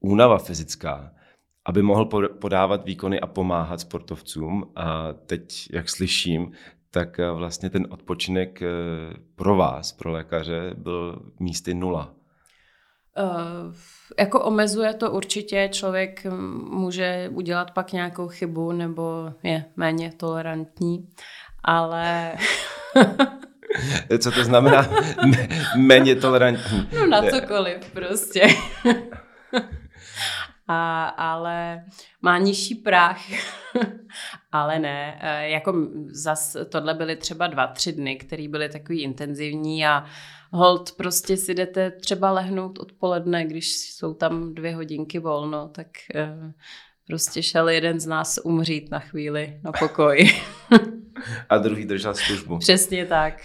únava 0.00 0.38
fyzická, 0.38 1.12
aby 1.64 1.82
mohl 1.82 2.04
podávat 2.40 2.84
výkony 2.84 3.20
a 3.20 3.26
pomáhat 3.26 3.80
sportovcům. 3.80 4.72
A 4.76 5.12
teď, 5.12 5.68
jak 5.72 5.88
slyším, 5.88 6.52
tak 6.90 7.20
eh, 7.20 7.30
vlastně 7.30 7.70
ten 7.70 7.86
odpočinek 7.90 8.60
pro 9.34 9.56
vás, 9.56 9.92
pro 9.92 10.12
lékaře, 10.12 10.74
byl 10.76 11.22
místy 11.40 11.74
nula. 11.74 12.14
Uh, 13.18 13.74
jako 14.18 14.44
omezuje 14.44 14.94
to 14.94 15.12
určitě, 15.12 15.68
člověk 15.72 16.26
může 16.70 17.30
udělat 17.32 17.70
pak 17.70 17.92
nějakou 17.92 18.28
chybu 18.28 18.72
nebo 18.72 19.32
je 19.42 19.64
méně 19.76 20.12
tolerantní, 20.16 21.08
ale 21.64 22.34
Co 24.18 24.30
to 24.30 24.44
znamená 24.44 24.88
méně 25.76 26.14
tolerantní? 26.14 26.88
No 26.94 27.06
na 27.06 27.22
cokoliv 27.22 27.90
prostě. 27.92 28.46
A, 30.68 31.04
ale 31.08 31.84
má 32.22 32.38
nižší 32.38 32.74
práh. 32.74 33.20
ale 34.52 34.78
ne, 34.78 35.18
e, 35.20 35.48
jako 35.48 35.74
zas 36.06 36.56
tohle 36.68 36.94
byly 36.94 37.16
třeba 37.16 37.46
dva, 37.46 37.66
tři 37.66 37.92
dny, 37.92 38.16
které 38.16 38.48
byly 38.48 38.68
takový 38.68 39.02
intenzivní 39.02 39.86
a 39.86 40.04
hold 40.52 40.92
prostě 40.92 41.36
si 41.36 41.54
jdete 41.54 41.90
třeba 41.90 42.30
lehnout 42.30 42.78
odpoledne, 42.78 43.44
když 43.44 43.76
jsou 43.78 44.14
tam 44.14 44.54
dvě 44.54 44.74
hodinky 44.74 45.18
volno, 45.18 45.68
tak 45.68 45.86
uh, 46.14 46.52
prostě 47.06 47.42
šel 47.42 47.68
jeden 47.68 48.00
z 48.00 48.06
nás 48.06 48.38
umřít 48.44 48.90
na 48.90 48.98
chvíli 48.98 49.60
na 49.64 49.72
pokoj. 49.72 50.30
a 51.48 51.58
druhý 51.58 51.84
držel 51.84 52.14
službu. 52.14 52.58
Přesně 52.58 53.06
tak. 53.06 53.42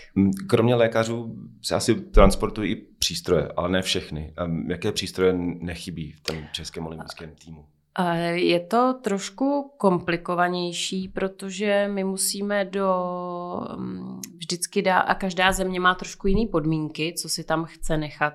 Kromě 0.47 0.75
lékařů 0.75 1.35
se 1.61 1.75
asi 1.75 1.95
transportují 1.95 2.71
i 2.71 2.75
přístroje, 2.75 3.47
ale 3.55 3.69
ne 3.69 3.81
všechny. 3.81 4.33
Jaké 4.67 4.91
přístroje 4.91 5.33
nechybí 5.37 6.11
v 6.11 6.21
tom 6.21 6.37
českém 6.51 6.85
olympijském 6.85 7.35
týmu? 7.45 7.65
Je 8.33 8.59
to 8.59 8.93
trošku 9.01 9.73
komplikovanější, 9.77 11.07
protože 11.07 11.89
my 11.93 12.03
musíme 12.03 12.65
do 12.65 12.95
vždycky 14.37 14.81
dá, 14.81 14.99
a 14.99 15.15
každá 15.15 15.51
země 15.51 15.79
má 15.79 15.95
trošku 15.95 16.27
jiné 16.27 16.47
podmínky, 16.51 17.13
co 17.17 17.29
si 17.29 17.43
tam 17.43 17.65
chce 17.65 17.97
nechat 17.97 18.33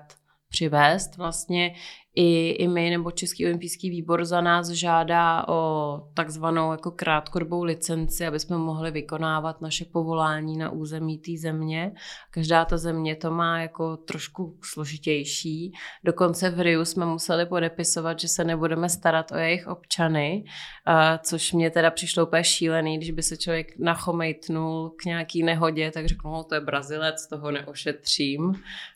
přivést. 0.49 1.17
Vlastně 1.17 1.75
i, 2.19 2.49
i 2.49 2.67
my 2.67 2.89
nebo 2.89 3.11
Český 3.11 3.45
olympijský 3.45 3.89
výbor 3.89 4.25
za 4.25 4.41
nás 4.41 4.69
žádá 4.69 5.47
o 5.47 6.01
takzvanou 6.13 6.71
jako 6.71 6.91
krátkodobou 6.91 7.63
licenci, 7.63 8.27
aby 8.27 8.39
jsme 8.39 8.57
mohli 8.57 8.91
vykonávat 8.91 9.61
naše 9.61 9.85
povolání 9.85 10.57
na 10.57 10.69
území 10.69 11.17
té 11.17 11.31
země. 11.37 11.91
Každá 12.31 12.65
ta 12.65 12.77
země 12.77 13.15
to 13.15 13.31
má 13.31 13.61
jako 13.61 13.97
trošku 13.97 14.57
složitější. 14.63 15.73
Dokonce 16.03 16.49
v 16.49 16.59
Riu 16.59 16.85
jsme 16.85 17.05
museli 17.05 17.45
podepisovat, 17.45 18.19
že 18.19 18.27
se 18.27 18.43
nebudeme 18.43 18.89
starat 18.89 19.31
o 19.31 19.37
jejich 19.37 19.67
občany, 19.67 20.43
což 21.23 21.53
mě 21.53 21.71
teda 21.71 21.91
přišlo 21.91 22.25
úplně 22.25 22.43
šílený, 22.43 22.97
když 22.97 23.11
by 23.11 23.23
se 23.23 23.37
člověk 23.37 23.79
nachomejtnul 23.79 24.89
k 24.89 25.05
nějaký 25.05 25.43
nehodě, 25.43 25.91
tak 25.91 26.05
řekl, 26.05 26.29
no 26.29 26.43
to 26.43 26.55
je 26.55 26.61
Brazilec, 26.61 27.27
toho 27.27 27.51
neošetřím. 27.51 28.53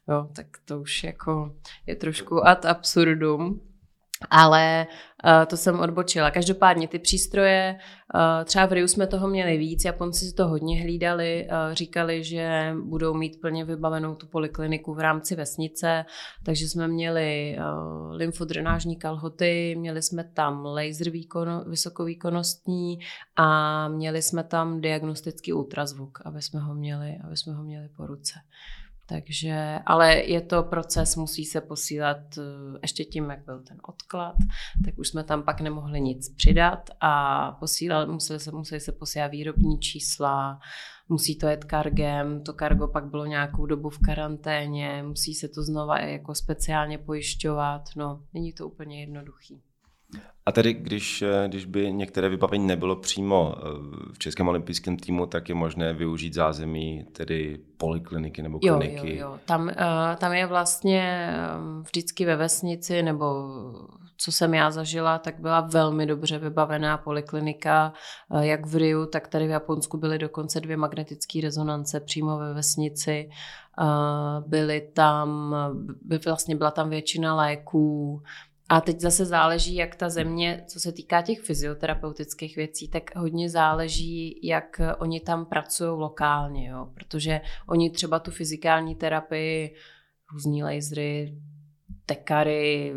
Jo, 0.09 0.27
tak 0.35 0.45
to 0.65 0.79
už 0.79 1.03
jako 1.03 1.55
je 1.87 1.95
trošku 1.95 2.47
ad 2.47 2.65
absurdum. 3.11 3.61
Ale 4.29 4.87
uh, 5.25 5.45
to 5.45 5.57
jsem 5.57 5.79
odbočila. 5.79 6.31
Každopádně 6.31 6.87
ty 6.87 6.99
přístroje, 6.99 7.75
uh, 8.15 8.45
třeba 8.45 8.65
v 8.65 8.71
Riu 8.71 8.87
jsme 8.87 9.07
toho 9.07 9.27
měli 9.27 9.57
víc, 9.57 9.85
Japonci 9.85 10.25
si 10.25 10.33
to 10.33 10.47
hodně 10.47 10.81
hlídali, 10.81 11.47
uh, 11.47 11.73
říkali, 11.73 12.23
že 12.23 12.73
budou 12.83 13.13
mít 13.13 13.41
plně 13.41 13.65
vybavenou 13.65 14.15
tu 14.15 14.27
polikliniku 14.27 14.93
v 14.93 14.99
rámci 14.99 15.35
vesnice, 15.35 16.05
takže 16.45 16.67
jsme 16.67 16.87
měli 16.87 17.57
uh, 17.57 18.11
lymfodrenážní 18.11 18.95
kalhoty, 18.95 19.75
měli 19.79 20.01
jsme 20.01 20.23
tam 20.23 20.65
laser 20.65 21.09
výkon, 21.09 21.63
vysokovýkonnostní 21.67 22.99
a 23.35 23.87
měli 23.87 24.21
jsme 24.21 24.43
tam 24.43 24.81
diagnostický 24.81 25.53
ultrazvuk, 25.53 26.19
aby 26.25 26.41
jsme 26.41 26.59
ho 26.59 26.75
měli, 26.75 27.17
aby 27.23 27.37
jsme 27.37 27.53
ho 27.53 27.63
měli 27.63 27.89
po 27.89 28.07
ruce. 28.07 28.33
Takže, 29.11 29.79
ale 29.85 30.15
je 30.15 30.41
to 30.41 30.63
proces, 30.63 31.15
musí 31.15 31.45
se 31.45 31.61
posílat 31.61 32.17
eh, 32.37 32.41
ještě 32.81 33.03
tím, 33.03 33.29
jak 33.29 33.45
byl 33.45 33.63
ten 33.63 33.77
odklad, 33.83 34.35
tak 34.85 34.99
už 34.99 35.07
jsme 35.07 35.23
tam 35.23 35.43
pak 35.43 35.61
nemohli 35.61 36.01
nic 36.01 36.35
přidat 36.35 36.89
a 37.01 37.51
posílal, 37.51 38.07
museli 38.07 38.39
se, 38.39 38.51
museli 38.51 38.81
se 38.81 38.91
posílat 38.91 39.27
výrobní 39.27 39.79
čísla, 39.79 40.59
musí 41.09 41.37
to 41.37 41.47
jet 41.47 41.63
kargem, 41.63 42.43
to 42.43 42.53
kargo 42.53 42.87
pak 42.87 43.05
bylo 43.05 43.25
nějakou 43.25 43.65
dobu 43.65 43.89
v 43.89 43.99
karanténě, 43.99 45.03
musí 45.03 45.33
se 45.33 45.47
to 45.47 45.63
znova 45.63 45.99
jako 45.99 46.35
speciálně 46.35 46.97
pojišťovat, 46.97 47.81
no, 47.95 48.23
není 48.33 48.53
to 48.53 48.67
úplně 48.67 48.99
jednoduchý. 48.99 49.61
A 50.45 50.51
tedy, 50.51 50.73
když, 50.73 51.21
eh, 51.21 51.47
když 51.47 51.65
by 51.65 51.93
některé 51.93 52.29
vybavení 52.29 52.67
nebylo 52.67 52.95
přímo 52.95 53.55
eh, 53.57 53.61
v 54.13 54.19
Českém 54.19 54.47
olympijském 54.47 54.97
týmu, 54.97 55.25
tak 55.25 55.49
je 55.49 55.55
možné 55.55 55.93
využít 55.93 56.33
zázemí, 56.33 57.05
tedy 57.11 57.59
polikliniky 57.77 58.41
nebo 58.41 58.59
kliniky. 58.59 59.09
Jo, 59.09 59.15
jo, 59.15 59.31
jo. 59.31 59.39
Tam, 59.45 59.61
uh, 59.61 60.15
tam 60.17 60.33
je 60.33 60.45
vlastně 60.45 61.33
vždycky 61.83 62.25
ve 62.25 62.35
vesnici, 62.35 63.03
nebo 63.03 63.25
co 64.17 64.31
jsem 64.31 64.53
já 64.53 64.71
zažila, 64.71 65.19
tak 65.19 65.39
byla 65.39 65.61
velmi 65.61 66.05
dobře 66.05 66.39
vybavená 66.39 66.97
poliklinika, 66.97 67.93
jak 68.39 68.65
v 68.65 68.75
Riu, 68.75 69.05
tak 69.05 69.27
tady 69.27 69.47
v 69.47 69.49
Japonsku 69.49 69.97
byly 69.97 70.19
dokonce 70.19 70.61
dvě 70.61 70.77
magnetické 70.77 71.41
rezonance 71.41 71.99
přímo 71.99 72.37
ve 72.37 72.53
vesnici. 72.53 73.29
Byly 74.47 74.81
tam, 74.93 75.55
by 76.01 76.17
vlastně 76.17 76.55
byla 76.55 76.71
tam 76.71 76.89
většina 76.89 77.35
léků, 77.35 78.21
a 78.71 78.81
teď 78.81 78.99
zase 78.99 79.25
záleží, 79.25 79.75
jak 79.75 79.95
ta 79.95 80.09
země, 80.09 80.63
co 80.67 80.79
se 80.79 80.91
týká 80.91 81.21
těch 81.21 81.41
fyzioterapeutických 81.41 82.55
věcí, 82.55 82.87
tak 82.87 83.15
hodně 83.15 83.49
záleží, 83.49 84.39
jak 84.43 84.81
oni 84.99 85.19
tam 85.19 85.45
pracují 85.45 85.89
lokálně, 85.99 86.69
jo? 86.69 86.87
protože 86.93 87.41
oni 87.67 87.89
třeba 87.89 88.19
tu 88.19 88.31
fyzikální 88.31 88.95
terapii, 88.95 89.75
různý 90.33 90.63
lasery, 90.63 91.37
tekary, 92.05 92.93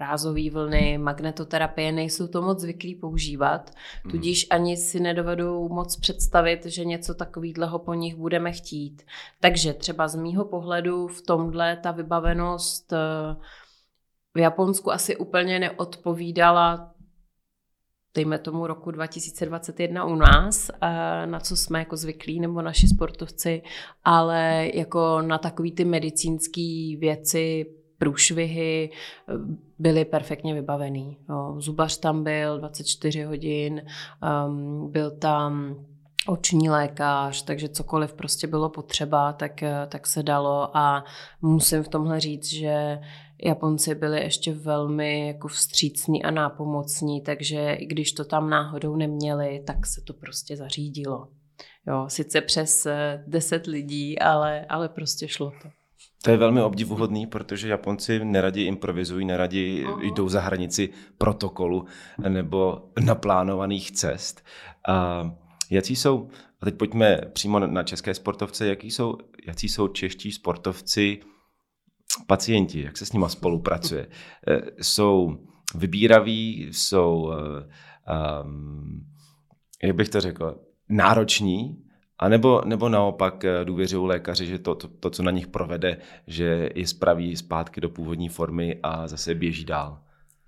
rázové 0.00 0.50
vlny, 0.50 0.98
magnetoterapie 0.98 1.92
nejsou 1.92 2.26
to 2.26 2.42
moc 2.42 2.60
zvyklí 2.60 2.94
používat, 2.94 3.70
mhm. 4.04 4.10
tudíž 4.10 4.46
ani 4.50 4.76
si 4.76 5.00
nedovedou 5.00 5.68
moc 5.68 5.96
představit, 5.96 6.66
že 6.66 6.84
něco 6.84 7.14
takového 7.14 7.78
po 7.78 7.94
nich 7.94 8.16
budeme 8.16 8.52
chtít. 8.52 9.02
Takže 9.40 9.72
třeba 9.72 10.08
z 10.08 10.14
mýho 10.14 10.44
pohledu 10.44 11.08
v 11.08 11.22
tomhle 11.22 11.76
ta 11.76 11.90
vybavenost 11.90 12.92
v 14.34 14.38
Japonsku 14.38 14.92
asi 14.92 15.16
úplně 15.16 15.58
neodpovídala 15.58 16.92
dejme 18.14 18.38
tomu 18.38 18.66
roku 18.66 18.90
2021 18.90 20.04
u 20.04 20.14
nás, 20.14 20.70
na 21.24 21.40
co 21.40 21.56
jsme 21.56 21.78
jako 21.78 21.96
zvyklí, 21.96 22.40
nebo 22.40 22.62
naši 22.62 22.88
sportovci, 22.88 23.62
ale 24.04 24.70
jako 24.74 25.22
na 25.22 25.38
takový 25.38 25.72
ty 25.72 25.84
medicínské 25.84 26.96
věci, 26.98 27.66
průšvihy 27.98 28.90
byly 29.78 30.04
perfektně 30.04 30.54
vybavený. 30.54 31.18
Jo, 31.28 31.54
zubař 31.58 31.98
tam 31.98 32.24
byl 32.24 32.58
24 32.58 33.22
hodin, 33.22 33.82
um, 34.46 34.92
byl 34.92 35.10
tam 35.10 35.76
oční 36.26 36.70
lékař, 36.70 37.42
takže 37.42 37.68
cokoliv 37.68 38.12
prostě 38.12 38.46
bylo 38.46 38.68
potřeba, 38.68 39.32
tak, 39.32 39.52
tak 39.88 40.06
se 40.06 40.22
dalo 40.22 40.76
a 40.76 41.04
musím 41.42 41.82
v 41.82 41.88
tomhle 41.88 42.20
říct, 42.20 42.46
že 42.46 42.98
Japonci 43.44 43.94
byli 43.94 44.20
ještě 44.20 44.52
velmi 44.54 45.26
jako 45.26 45.48
vstřícní 45.48 46.22
a 46.24 46.30
nápomocní, 46.30 47.22
takže 47.22 47.72
i 47.72 47.86
když 47.86 48.12
to 48.12 48.24
tam 48.24 48.50
náhodou 48.50 48.96
neměli, 48.96 49.62
tak 49.66 49.86
se 49.86 50.00
to 50.06 50.14
prostě 50.14 50.56
zařídilo. 50.56 51.28
Jo, 51.86 52.04
sice 52.08 52.40
přes 52.40 52.86
eh, 52.86 53.24
deset 53.26 53.66
lidí, 53.66 54.18
ale, 54.18 54.66
ale 54.68 54.88
prostě 54.88 55.28
šlo 55.28 55.52
to. 55.62 55.68
To 56.24 56.30
je 56.30 56.36
velmi 56.36 56.62
obdivuhodný, 56.62 57.26
protože 57.26 57.68
Japonci 57.68 58.24
neradi 58.24 58.62
improvizují, 58.62 59.26
neradi 59.26 59.84
uh-huh. 59.84 60.14
jdou 60.14 60.28
za 60.28 60.40
hranici 60.40 60.88
protokolu 61.18 61.84
nebo 62.28 62.82
naplánovaných 63.04 63.92
cest. 63.92 64.44
A 64.88 65.30
jaký 65.70 65.96
jsou, 65.96 66.28
a 66.60 66.64
teď 66.64 66.74
pojďme 66.74 67.20
přímo 67.32 67.58
na 67.58 67.82
české 67.82 68.14
sportovce, 68.14 68.66
jaký 68.66 68.90
jsou, 68.90 69.18
jaký 69.46 69.68
jsou 69.68 69.88
čeští 69.88 70.32
sportovci 70.32 71.20
pacienti, 72.26 72.82
jak 72.82 72.96
se 72.96 73.06
s 73.06 73.12
nimi 73.12 73.26
spolupracuje, 73.28 74.06
eh, 74.48 74.60
jsou 74.80 75.36
vybíraví, 75.74 76.68
jsou, 76.72 77.32
um, 78.44 79.06
jak 79.82 79.96
bych 79.96 80.08
to 80.08 80.20
řekl, 80.20 80.60
nároční, 80.88 81.82
a 82.22 82.28
nebo, 82.28 82.62
nebo 82.64 82.88
naopak 82.88 83.44
eh, 83.44 83.64
důvěřují 83.64 84.08
lékaři, 84.08 84.46
že 84.46 84.58
to, 84.58 84.74
to, 84.74 84.88
to, 84.88 85.10
co 85.10 85.22
na 85.22 85.30
nich 85.30 85.46
provede, 85.46 85.96
že 86.26 86.70
je 86.74 86.86
spraví 86.86 87.36
zpátky 87.36 87.80
do 87.80 87.88
původní 87.88 88.28
formy 88.28 88.80
a 88.82 89.08
zase 89.08 89.34
běží 89.34 89.64
dál? 89.64 89.98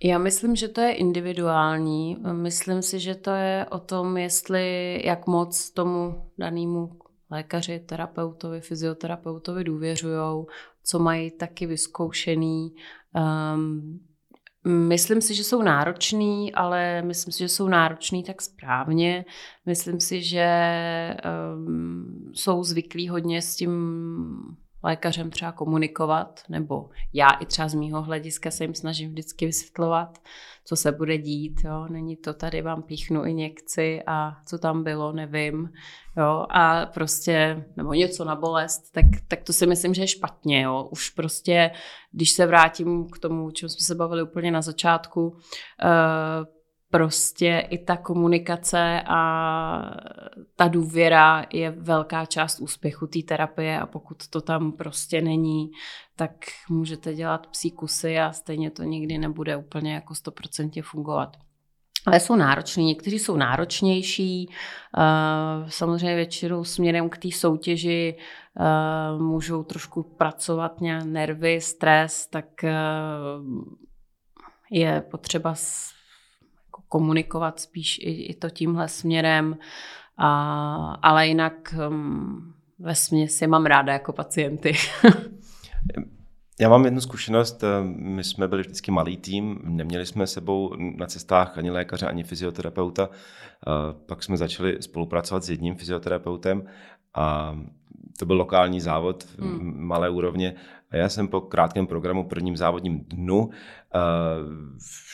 Já 0.04 0.18
myslím, 0.18 0.56
že 0.56 0.68
to 0.68 0.80
je 0.80 0.92
individuální. 0.92 2.16
Myslím 2.32 2.82
si, 2.82 3.00
že 3.00 3.14
to 3.14 3.30
je 3.30 3.66
o 3.70 3.78
tom, 3.78 4.16
jestli 4.16 5.00
jak 5.04 5.26
moc 5.26 5.70
tomu 5.70 6.30
danému 6.38 6.98
lékaři, 7.30 7.78
terapeutovi, 7.78 8.60
fyzioterapeutovi 8.60 9.64
důvěřují, 9.64 10.44
co 10.84 10.98
mají 10.98 11.30
taky 11.30 11.66
vyzkoušený. 11.66 12.74
Um, 13.54 14.00
Myslím 14.66 15.20
si, 15.20 15.34
že 15.34 15.44
jsou 15.44 15.62
náročný, 15.62 16.54
ale 16.54 17.02
myslím 17.02 17.32
si, 17.32 17.38
že 17.38 17.48
jsou 17.48 17.68
náročný 17.68 18.22
tak 18.22 18.42
správně. 18.42 19.24
Myslím 19.66 20.00
si, 20.00 20.22
že 20.22 20.46
um, 21.56 22.30
jsou 22.34 22.64
zvyklí 22.64 23.08
hodně 23.08 23.42
s 23.42 23.56
tím 23.56 23.70
lékařem 24.82 25.30
třeba 25.30 25.52
komunikovat, 25.52 26.40
nebo 26.48 26.90
já 27.12 27.30
i 27.30 27.46
třeba 27.46 27.68
z 27.68 27.74
mýho 27.74 28.02
hlediska 28.02 28.50
se 28.50 28.64
jim 28.64 28.74
snažím 28.74 29.10
vždycky 29.10 29.46
vysvětlovat, 29.46 30.18
co 30.64 30.76
se 30.76 30.92
bude 30.92 31.18
dít. 31.18 31.60
Jo. 31.64 31.86
Není 31.90 32.16
to 32.16 32.34
tady, 32.34 32.62
vám 32.62 32.82
píchnu 32.82 33.24
injekci 33.24 34.02
a 34.06 34.32
co 34.46 34.58
tam 34.58 34.84
bylo, 34.84 35.12
nevím. 35.12 35.70
Jo. 36.16 36.46
A 36.50 36.86
prostě, 36.86 37.64
nebo 37.76 37.92
něco 37.92 38.24
na 38.24 38.36
bolest, 38.36 38.90
tak, 38.92 39.04
tak 39.28 39.42
to 39.42 39.52
si 39.52 39.66
myslím, 39.66 39.94
že 39.94 40.02
je 40.02 40.08
špatně. 40.08 40.62
Jo. 40.62 40.88
Už 40.92 41.10
prostě, 41.10 41.70
když 42.12 42.30
se 42.30 42.46
vrátím 42.46 43.08
k 43.08 43.18
tomu, 43.18 43.50
čem 43.50 43.68
jsme 43.68 43.84
se 43.84 43.94
bavili 43.94 44.22
úplně 44.22 44.50
na 44.50 44.62
začátku, 44.62 45.28
uh, 45.28 45.36
prostě 46.94 47.66
i 47.70 47.78
ta 47.78 47.96
komunikace 47.96 49.02
a 49.06 49.20
ta 50.56 50.68
důvěra 50.68 51.46
je 51.52 51.70
velká 51.70 52.26
část 52.26 52.60
úspěchu 52.60 53.06
té 53.06 53.18
terapie 53.22 53.80
a 53.80 53.86
pokud 53.86 54.28
to 54.28 54.40
tam 54.40 54.72
prostě 54.72 55.20
není, 55.20 55.70
tak 56.16 56.30
můžete 56.68 57.14
dělat 57.14 57.46
psí 57.46 57.70
kusy 57.70 58.18
a 58.18 58.32
stejně 58.32 58.70
to 58.70 58.82
nikdy 58.82 59.18
nebude 59.18 59.56
úplně 59.56 59.94
jako 59.94 60.14
100% 60.14 60.82
fungovat. 60.82 61.36
Ale 62.06 62.20
jsou 62.20 62.36
nároční, 62.36 62.84
někteří 62.84 63.18
jsou 63.18 63.36
náročnější, 63.36 64.48
eh, 64.98 65.70
samozřejmě 65.70 66.16
většinou 66.16 66.64
směrem 66.64 67.08
k 67.08 67.18
té 67.18 67.30
soutěži 67.30 68.16
eh, 68.60 69.18
můžou 69.18 69.64
trošku 69.64 70.02
pracovat 70.02 70.80
nějak 70.80 71.04
nervy, 71.04 71.60
stres, 71.60 72.26
tak 72.26 72.64
eh, 72.64 72.74
je 74.70 75.00
potřeba 75.10 75.54
komunikovat 76.94 77.60
spíš 77.60 77.98
i, 77.98 78.10
i 78.10 78.34
to 78.34 78.50
tímhle 78.50 78.88
směrem. 78.88 79.56
A, 80.18 80.98
ale 81.02 81.26
jinak 81.26 81.74
um, 81.88 82.54
ve 82.78 82.94
směsi 82.94 83.46
mám 83.46 83.66
ráda 83.66 83.92
jako 83.92 84.12
pacienty. 84.12 84.72
Já 86.60 86.68
mám 86.68 86.84
jednu 86.84 87.00
zkušenost. 87.00 87.64
My 87.96 88.24
jsme 88.24 88.48
byli 88.48 88.62
vždycky 88.62 88.90
malý 88.90 89.16
tým, 89.16 89.58
neměli 89.64 90.06
jsme 90.06 90.26
sebou 90.26 90.74
na 90.96 91.06
cestách 91.06 91.58
ani 91.58 91.70
lékaře, 91.70 92.06
ani 92.06 92.22
fyzioterapeuta. 92.24 93.08
Pak 94.06 94.22
jsme 94.22 94.36
začali 94.36 94.82
spolupracovat 94.82 95.44
s 95.44 95.50
jedním 95.50 95.74
fyzioterapeutem 95.74 96.66
a 97.14 97.58
to 98.18 98.26
byl 98.26 98.36
lokální 98.36 98.80
závod 98.80 99.26
hmm. 99.38 99.86
malé 99.86 100.10
úrovně. 100.10 100.54
A 100.94 100.96
já 100.96 101.08
jsem 101.08 101.28
po 101.28 101.40
krátkém 101.40 101.86
programu, 101.86 102.28
prvním 102.28 102.56
závodním 102.56 102.98
dnu, 102.98 103.50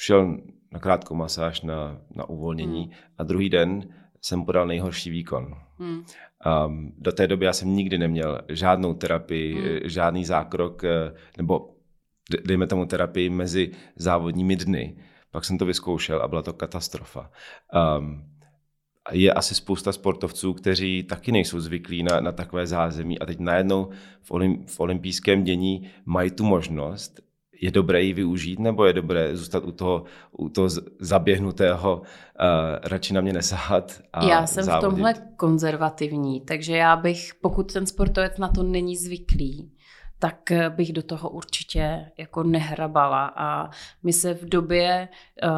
šel 0.00 0.38
na 0.72 0.78
krátkou 0.78 1.14
masáž, 1.14 1.60
na, 1.60 1.98
na 2.14 2.28
uvolnění 2.28 2.82
hmm. 2.82 2.92
a 3.18 3.22
druhý 3.22 3.48
den 3.48 3.88
jsem 4.22 4.44
podal 4.44 4.66
nejhorší 4.66 5.10
výkon. 5.10 5.54
Hmm. 5.78 6.04
Um, 6.66 6.92
do 6.98 7.12
té 7.12 7.26
doby 7.26 7.44
já 7.44 7.52
jsem 7.52 7.76
nikdy 7.76 7.98
neměl 7.98 8.40
žádnou 8.48 8.94
terapii, 8.94 9.54
hmm. 9.54 9.78
žádný 9.84 10.24
zákrok, 10.24 10.84
eh, 10.84 11.14
nebo 11.36 11.74
dejme 12.44 12.66
tomu 12.66 12.86
terapii 12.86 13.30
mezi 13.30 13.70
závodními 13.96 14.56
dny. 14.56 14.96
Pak 15.30 15.44
jsem 15.44 15.58
to 15.58 15.66
vyzkoušel 15.66 16.22
a 16.22 16.28
byla 16.28 16.42
to 16.42 16.52
katastrofa. 16.52 17.30
Um, 17.98 18.29
je 19.12 19.32
asi 19.32 19.54
spousta 19.54 19.92
sportovců, 19.92 20.52
kteří 20.52 21.02
taky 21.02 21.32
nejsou 21.32 21.60
zvyklí 21.60 22.02
na, 22.02 22.20
na 22.20 22.32
takové 22.32 22.66
zázemí. 22.66 23.18
A 23.18 23.26
teď 23.26 23.38
najednou 23.38 23.88
v, 24.22 24.30
olymp, 24.30 24.68
v 24.68 24.80
olympijském 24.80 25.44
dění 25.44 25.90
mají 26.04 26.30
tu 26.30 26.44
možnost. 26.44 27.20
Je 27.62 27.70
dobré 27.70 28.02
ji 28.02 28.12
využít, 28.12 28.58
nebo 28.58 28.84
je 28.84 28.92
dobré 28.92 29.36
zůstat 29.36 29.64
u 29.64 29.72
toho, 29.72 30.04
u 30.38 30.48
toho 30.48 30.68
zaběhnutého, 31.00 31.96
uh, 31.96 32.06
radši 32.82 33.14
na 33.14 33.20
mě 33.20 33.32
nesahat 33.32 34.00
a 34.12 34.24
Já 34.24 34.46
jsem 34.46 34.64
závodit. 34.64 34.88
v 34.88 34.90
tomhle 34.90 35.14
konzervativní, 35.36 36.40
takže 36.40 36.76
já 36.76 36.96
bych, 36.96 37.30
pokud 37.42 37.72
ten 37.72 37.86
sportovec 37.86 38.38
na 38.38 38.48
to 38.48 38.62
není 38.62 38.96
zvyklý, 38.96 39.72
tak 40.18 40.52
bych 40.68 40.92
do 40.92 41.02
toho 41.02 41.30
určitě 41.30 42.10
jako 42.18 42.42
nehrabala. 42.42 43.32
A 43.36 43.70
my 44.02 44.12
se 44.12 44.34
v 44.34 44.48
době, 44.48 45.08
uh, 45.44 45.50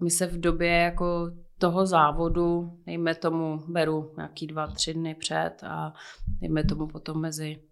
my 0.00 0.10
se 0.10 0.26
v 0.26 0.40
době 0.40 0.68
jako 0.68 1.30
toho 1.62 1.86
závodu, 1.86 2.72
dejme 2.86 3.14
tomu, 3.14 3.62
beru 3.68 4.10
nějaký 4.16 4.46
dva, 4.46 4.66
tři 4.66 4.94
dny 4.94 5.14
před 5.14 5.52
a 5.62 5.92
dejme 6.40 6.64
tomu 6.64 6.86
potom 6.86 7.20
mezi 7.20 7.62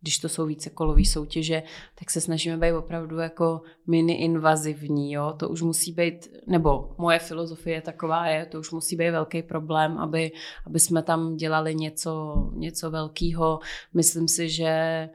když 0.00 0.18
to 0.18 0.28
jsou 0.28 0.46
více 0.46 0.70
kolové 0.70 1.04
soutěže, 1.04 1.62
tak 1.94 2.10
se 2.10 2.20
snažíme 2.20 2.56
být 2.56 2.72
opravdu 2.72 3.18
jako 3.18 3.60
mini 3.86 4.14
invazivní, 4.14 5.12
jo? 5.12 5.34
to 5.36 5.48
už 5.48 5.62
musí 5.62 5.92
být, 5.92 6.28
nebo 6.46 6.94
moje 6.98 7.18
filozofie 7.18 7.80
taková 7.80 8.26
je, 8.26 8.46
to 8.46 8.60
už 8.60 8.70
musí 8.70 8.96
být 8.96 9.10
velký 9.10 9.42
problém, 9.42 9.98
aby, 9.98 10.32
aby 10.66 10.80
jsme 10.80 11.02
tam 11.02 11.36
dělali 11.36 11.74
něco, 11.74 12.34
něco 12.54 12.90
velkého. 12.90 13.60
Myslím 13.94 14.28
si, 14.28 14.48
že 14.48 15.08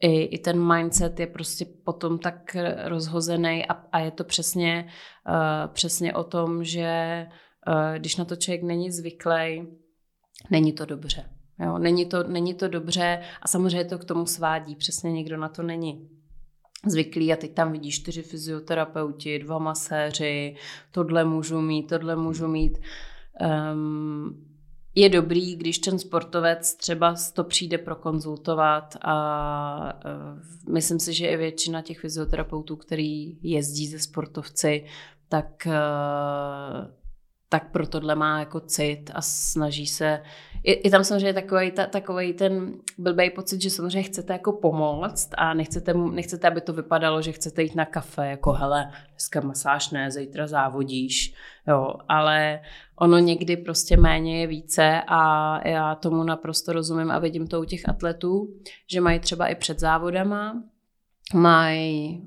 i, 0.00 0.22
i 0.22 0.38
ten 0.38 0.74
mindset 0.74 1.20
je 1.20 1.26
prostě 1.26 1.66
potom 1.84 2.18
tak 2.18 2.56
rozhozený 2.84 3.66
a, 3.66 3.72
a 3.92 3.98
je 3.98 4.10
to 4.10 4.24
přesně, 4.24 4.88
uh, 5.28 5.72
přesně 5.72 6.14
o 6.14 6.24
tom, 6.24 6.64
že 6.64 7.26
když 7.98 8.16
na 8.16 8.24
to 8.24 8.36
člověk 8.36 8.62
není 8.62 8.90
zvyklý, 8.90 9.66
není 10.50 10.72
to 10.72 10.84
dobře. 10.84 11.30
Jo, 11.64 11.78
není, 11.78 12.06
to, 12.06 12.22
není 12.22 12.54
to 12.54 12.68
dobře 12.68 13.20
a 13.42 13.48
samozřejmě 13.48 13.84
to 13.84 13.98
k 13.98 14.04
tomu 14.04 14.26
svádí. 14.26 14.76
Přesně 14.76 15.12
někdo 15.12 15.36
na 15.36 15.48
to 15.48 15.62
není 15.62 16.08
zvyklý 16.86 17.32
a 17.32 17.36
teď 17.36 17.54
tam 17.54 17.72
vidíš 17.72 18.00
čtyři 18.00 18.22
fyzioterapeuti, 18.22 19.38
dva 19.38 19.58
maséři, 19.58 20.56
tohle 20.90 21.24
můžu 21.24 21.60
mít, 21.60 21.88
tohle 21.88 22.16
můžu 22.16 22.48
mít. 22.48 22.78
Um, 23.72 24.46
je 24.94 25.08
dobrý, 25.08 25.56
když 25.56 25.78
ten 25.78 25.98
sportovec 25.98 26.74
třeba 26.74 27.14
to 27.32 27.44
přijde 27.44 27.78
prokonzultovat 27.78 28.96
a 29.02 29.92
uh, 29.94 30.72
myslím 30.72 30.98
si, 30.98 31.14
že 31.14 31.26
i 31.26 31.36
většina 31.36 31.82
těch 31.82 32.00
fyzioterapeutů, 32.00 32.76
který 32.76 33.38
jezdí 33.42 33.86
ze 33.86 33.98
sportovci, 33.98 34.84
tak 35.28 35.66
uh, 35.66 35.72
tak 37.48 37.70
pro 37.70 37.86
tohle 37.86 38.14
má 38.14 38.38
jako 38.38 38.60
cit 38.60 39.10
a 39.14 39.22
snaží 39.22 39.86
se. 39.86 40.22
Je, 40.64 40.90
tam 40.90 41.04
samozřejmě 41.04 41.32
takový, 41.32 41.70
ta, 41.70 41.86
ten 42.38 42.74
blbý 42.98 43.30
pocit, 43.30 43.62
že 43.62 43.70
samozřejmě 43.70 44.02
chcete 44.02 44.32
jako 44.32 44.52
pomoct 44.52 45.30
a 45.36 45.54
nechcete, 45.54 45.94
nechcete, 45.94 46.48
aby 46.48 46.60
to 46.60 46.72
vypadalo, 46.72 47.22
že 47.22 47.32
chcete 47.32 47.62
jít 47.62 47.74
na 47.74 47.84
kafe, 47.84 48.26
jako 48.26 48.52
hele, 48.52 48.90
dneska 49.10 49.40
masáž 49.40 49.90
ne, 49.90 50.10
zítra 50.10 50.46
závodíš, 50.46 51.34
jo, 51.68 51.94
ale 52.08 52.60
ono 52.98 53.18
někdy 53.18 53.56
prostě 53.56 53.96
méně 53.96 54.40
je 54.40 54.46
více 54.46 55.02
a 55.06 55.60
já 55.68 55.94
tomu 55.94 56.24
naprosto 56.24 56.72
rozumím 56.72 57.10
a 57.10 57.18
vidím 57.18 57.46
to 57.46 57.60
u 57.60 57.64
těch 57.64 57.88
atletů, 57.88 58.54
že 58.90 59.00
mají 59.00 59.20
třeba 59.20 59.46
i 59.46 59.54
před 59.54 59.80
závodama, 59.80 60.62
mají 61.34 62.22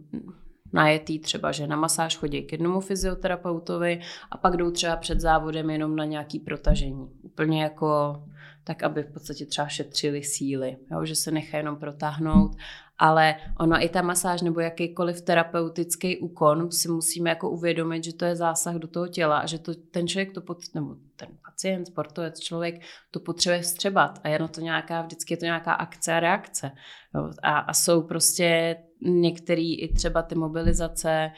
najetý 0.73 1.19
třeba, 1.19 1.51
že 1.51 1.67
na 1.67 1.75
masáž 1.75 2.17
chodí 2.17 2.43
k 2.43 2.51
jednomu 2.51 2.79
fyzioterapeutovi 2.79 4.01
a 4.31 4.37
pak 4.37 4.57
jdou 4.57 4.71
třeba 4.71 4.95
před 4.95 5.19
závodem 5.19 5.69
jenom 5.69 5.95
na 5.95 6.05
nějaký 6.05 6.39
protažení. 6.39 7.09
Úplně 7.21 7.63
jako 7.63 8.23
tak, 8.63 8.83
aby 8.83 9.03
v 9.03 9.13
podstatě 9.13 9.45
třeba 9.45 9.67
šetřili 9.67 10.23
síly, 10.23 10.77
jo? 10.91 11.05
že 11.05 11.15
se 11.15 11.31
nechají 11.31 11.59
jenom 11.59 11.75
protáhnout, 11.75 12.55
ale 12.97 13.35
ona 13.59 13.79
i 13.79 13.89
ta 13.89 14.01
masáž 14.01 14.41
nebo 14.41 14.59
jakýkoliv 14.59 15.21
terapeutický 15.21 16.17
úkon 16.17 16.71
si 16.71 16.89
musíme 16.89 17.29
jako 17.29 17.49
uvědomit, 17.49 18.03
že 18.03 18.13
to 18.13 18.25
je 18.25 18.35
zásah 18.35 18.75
do 18.75 18.87
toho 18.87 19.07
těla 19.07 19.37
a 19.37 19.45
že 19.45 19.59
to, 19.59 19.73
ten 19.75 20.07
člověk 20.07 20.31
to 20.31 20.41
pot, 20.41 20.57
nebo 20.73 20.95
ten 21.15 21.29
pacient, 21.45 21.85
sportovec, 21.85 22.39
člověk 22.39 22.81
to 23.11 23.19
potřebuje 23.19 23.61
vstřebat 23.61 24.19
a 24.23 24.29
je 24.29 24.39
na 24.39 24.47
to 24.47 24.61
nějaká, 24.61 25.01
vždycky 25.01 25.33
je 25.33 25.37
to 25.37 25.45
nějaká 25.45 25.73
akce 25.73 26.13
a 26.13 26.19
reakce. 26.19 26.71
Jo? 27.15 27.31
A, 27.43 27.59
a 27.59 27.73
jsou 27.73 28.01
prostě 28.01 28.75
některý 29.01 29.79
i 29.79 29.93
třeba 29.93 30.21
ty 30.21 30.35
mobilizace, 30.35 31.31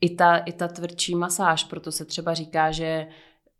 i 0.00 0.14
ta, 0.14 0.36
i 0.36 0.52
ta 0.52 0.68
tvrdší 0.68 1.14
masáž, 1.14 1.64
proto 1.64 1.92
se 1.92 2.04
třeba 2.04 2.34
říká, 2.34 2.70
že 2.70 3.06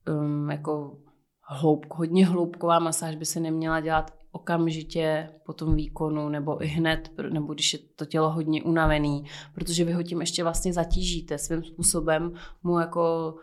um, 0.09 0.51
jako 0.51 0.98
hloub, 1.42 1.87
hodně 1.90 2.27
hloubková 2.27 2.79
masáž 2.79 3.16
by 3.16 3.25
se 3.25 3.40
neměla 3.40 3.81
dělat 3.81 4.14
okamžitě 4.33 5.29
po 5.46 5.53
tom 5.53 5.75
výkonu 5.75 6.29
nebo 6.29 6.64
i 6.64 6.66
hned, 6.66 7.11
nebo 7.31 7.55
když 7.55 7.72
je 7.72 7.79
to 7.96 8.05
tělo 8.05 8.31
hodně 8.31 8.62
unavený, 8.62 9.25
protože 9.55 9.85
vy 9.85 9.92
ho 9.92 10.03
tím 10.03 10.20
ještě 10.20 10.42
vlastně 10.42 10.72
zatížíte 10.72 11.38
svým 11.38 11.64
způsobem 11.64 12.33
mu 12.62 12.79
jako 12.79 13.35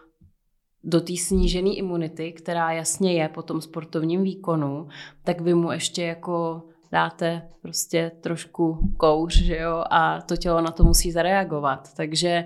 do 0.83 1.01
té 1.01 1.17
snížené 1.17 1.69
imunity, 1.69 2.31
která 2.31 2.71
jasně 2.71 3.13
je 3.13 3.29
po 3.29 3.41
tom 3.41 3.61
sportovním 3.61 4.23
výkonu, 4.23 4.87
tak 5.23 5.41
vy 5.41 5.53
mu 5.53 5.71
ještě 5.71 6.03
jako 6.03 6.63
dáte 6.91 7.41
prostě 7.61 8.11
trošku 8.21 8.93
kouř, 8.97 9.35
že 9.35 9.57
jo, 9.57 9.83
a 9.89 10.21
to 10.21 10.37
tělo 10.37 10.61
na 10.61 10.71
to 10.71 10.83
musí 10.83 11.11
zareagovat. 11.11 11.93
Takže 11.95 12.45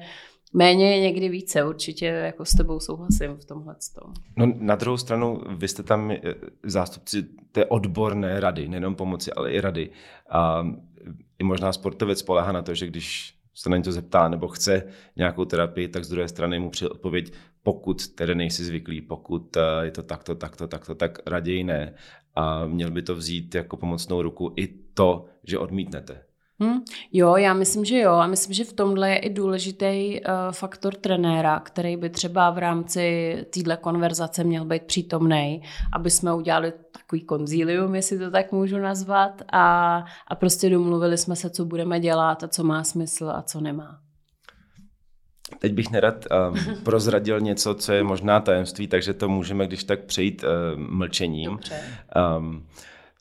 méně 0.54 0.96
je 0.96 1.02
někdy 1.02 1.30
více, 1.30 1.64
určitě 1.64 2.06
jako 2.06 2.46
s 2.46 2.52
tebou 2.52 2.80
souhlasím 2.80 3.36
v 3.36 3.46
tomhle. 3.46 3.76
No 4.38 4.54
na 4.60 4.76
druhou 4.76 4.98
stranu, 4.98 5.42
vy 5.58 5.68
jste 5.68 5.84
tam 5.84 6.12
eh, 6.12 6.20
zástupci 6.64 7.24
té 7.52 7.66
odborné 7.66 8.40
rady, 8.40 8.68
nejenom 8.68 8.96
pomoci, 8.96 9.34
ale 9.34 9.52
i 9.52 9.62
rady. 9.62 9.90
A 10.30 10.68
i 11.40 11.44
možná 11.44 11.74
sportovec 11.74 12.20
spolehá 12.20 12.52
na 12.52 12.62
to, 12.62 12.76
že 12.76 12.88
když 12.88 13.36
se 13.56 13.70
na 13.70 13.78
něco 13.78 13.92
zeptá 13.92 14.28
nebo 14.28 14.48
chce 14.48 14.84
nějakou 15.16 15.46
terapii, 15.46 15.88
tak 15.88 16.06
z 16.06 16.10
druhé 16.10 16.28
strany 16.28 16.60
mu 16.60 16.70
přijde 16.70 16.90
odpověď, 16.90 17.34
pokud 17.64 18.08
tedy 18.08 18.36
nejsi 18.36 18.64
zvyklý, 18.64 19.02
pokud 19.02 19.58
eh, 19.58 19.62
je 19.82 19.92
to 19.92 20.04
takto, 20.04 20.36
takto, 20.36 20.68
takto, 20.68 20.96
tak 20.96 21.20
raději 21.26 21.64
ne. 21.64 21.94
A 22.36 22.66
měl 22.66 22.92
by 22.92 23.02
to 23.02 23.16
vzít 23.16 23.56
jako 23.56 23.78
pomocnou 23.78 24.22
ruku 24.22 24.54
i 24.56 24.68
to, 24.94 25.26
že 25.44 25.60
odmítnete. 25.60 26.24
Hmm, 26.60 26.82
jo, 27.12 27.36
já 27.36 27.54
myslím, 27.54 27.86
že 27.86 28.00
jo. 28.00 28.12
A 28.12 28.28
myslím, 28.28 28.54
že 28.54 28.64
v 28.64 28.74
tomhle 28.74 29.10
je 29.10 29.18
i 29.18 29.30
důležitý 29.30 29.86
uh, 29.86 30.20
faktor 30.52 30.96
trenéra, 30.96 31.60
který 31.60 31.98
by 31.98 32.10
třeba 32.10 32.50
v 32.50 32.58
rámci 32.58 33.36
téhle 33.54 33.78
konverzace 33.78 34.44
měl 34.44 34.66
být 34.66 34.84
přítomný, 34.84 35.62
aby 35.94 36.12
jsme 36.12 36.34
udělali 36.34 36.74
takový 36.92 37.22
konzílium, 37.22 37.96
jestli 37.96 38.20
to 38.20 38.32
tak 38.32 38.52
můžu 38.52 38.78
nazvat, 38.78 39.42
a, 39.52 39.98
a 40.28 40.36
prostě 40.36 40.70
domluvili 40.70 41.18
jsme 41.18 41.36
se, 41.36 41.50
co 41.50 41.66
budeme 41.66 42.00
dělat 42.00 42.44
a 42.44 42.48
co 42.48 42.64
má 42.64 42.84
smysl 42.84 43.30
a 43.30 43.42
co 43.42 43.62
nemá. 43.62 44.03
Teď 45.60 45.74
bych 45.74 45.92
nerad 45.92 46.26
um, 46.26 46.76
prozradil 46.84 47.40
něco, 47.40 47.76
co 47.76 47.94
je 47.94 48.04
možná 48.04 48.40
tajemství, 48.40 48.88
takže 48.88 49.14
to 49.14 49.30
můžeme 49.30 49.68
když 49.68 49.84
tak 49.84 50.04
přejít 50.04 50.44
uh, 50.44 50.80
mlčením. 50.80 51.60
Um, 52.38 52.68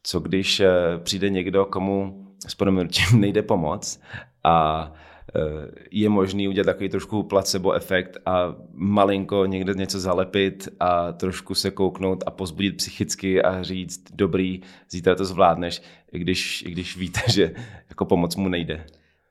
co 0.03 0.21
když 0.21 0.61
uh, 0.61 0.66
přijde 1.03 1.31
někdo, 1.31 1.64
komu 1.64 2.27
s 2.49 2.55
proměnutím 2.55 3.05
nejde 3.21 3.42
pomoc 3.42 4.01
a 4.45 4.88
uh, 5.35 5.42
je 5.90 6.09
možný 6.09 6.49
udělat 6.49 6.64
takový 6.64 6.88
trošku 6.88 7.23
placebo 7.23 7.73
efekt 7.73 8.18
a 8.27 8.55
malinko 8.73 9.47
někde 9.47 9.75
něco 9.75 10.01
zalepit 10.01 10.68
a 10.81 11.12
trošku 11.12 11.55
se 11.55 11.71
kouknout 11.71 12.25
a 12.27 12.31
pozbudit 12.31 12.77
psychicky 12.77 13.42
a 13.42 13.62
říct, 13.62 14.05
dobrý, 14.14 14.61
zítra 14.90 15.14
to 15.14 15.25
zvládneš, 15.25 15.83
i 16.12 16.18
když, 16.18 16.62
i 16.62 16.71
když 16.71 16.97
víte, 16.97 17.21
že 17.33 17.55
jako 17.88 18.05
pomoc 18.05 18.37
mu 18.37 18.49
nejde. 18.49 18.87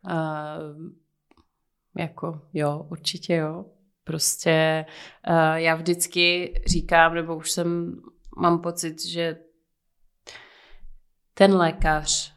Uh 0.05 0.91
jako 1.97 2.41
jo, 2.53 2.87
určitě 2.91 3.35
jo. 3.35 3.65
Prostě 4.03 4.85
uh, 5.29 5.55
já 5.55 5.75
vždycky 5.75 6.53
říkám, 6.67 7.13
nebo 7.13 7.35
už 7.35 7.51
jsem, 7.51 8.01
mám 8.37 8.61
pocit, 8.61 9.05
že 9.05 9.37
ten 11.33 11.53
lékař 11.53 12.33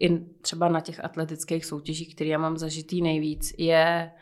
i 0.00 0.18
třeba 0.18 0.68
na 0.68 0.80
těch 0.80 1.04
atletických 1.04 1.64
soutěžích, 1.64 2.14
které 2.14 2.30
já 2.30 2.38
mám 2.38 2.56
zažitý 2.56 3.02
nejvíc, 3.02 3.54
je 3.58 4.12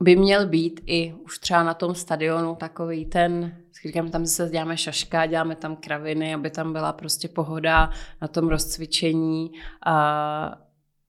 by 0.00 0.16
měl 0.16 0.48
být 0.48 0.80
i 0.86 1.12
už 1.12 1.38
třeba 1.38 1.62
na 1.62 1.74
tom 1.74 1.94
stadionu 1.94 2.54
takový 2.54 3.06
ten, 3.06 3.56
říkám, 3.86 4.10
tam 4.10 4.26
se 4.26 4.48
děláme 4.48 4.76
šaška, 4.76 5.26
děláme 5.26 5.56
tam 5.56 5.76
kraviny, 5.76 6.34
aby 6.34 6.50
tam 6.50 6.72
byla 6.72 6.92
prostě 6.92 7.28
pohoda 7.28 7.90
na 8.22 8.28
tom 8.28 8.48
rozcvičení. 8.48 9.50
A, 9.86 10.62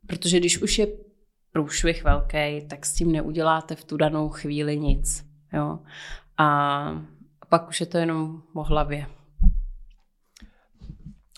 protože 0.07 0.39
když 0.39 0.61
už 0.61 0.79
je 0.79 0.87
průšvih 1.57 2.03
velký, 2.03 2.67
tak 2.67 2.85
s 2.85 2.93
tím 2.93 3.11
neuděláte 3.11 3.75
v 3.75 3.83
tu 3.83 3.97
danou 3.97 4.29
chvíli 4.29 4.79
nic. 4.79 5.25
Jo? 5.53 5.79
A 6.37 7.01
pak 7.49 7.69
už 7.69 7.79
je 7.79 7.85
to 7.85 7.97
jenom 7.97 8.41
o 8.53 8.63
hlavě. 8.63 9.07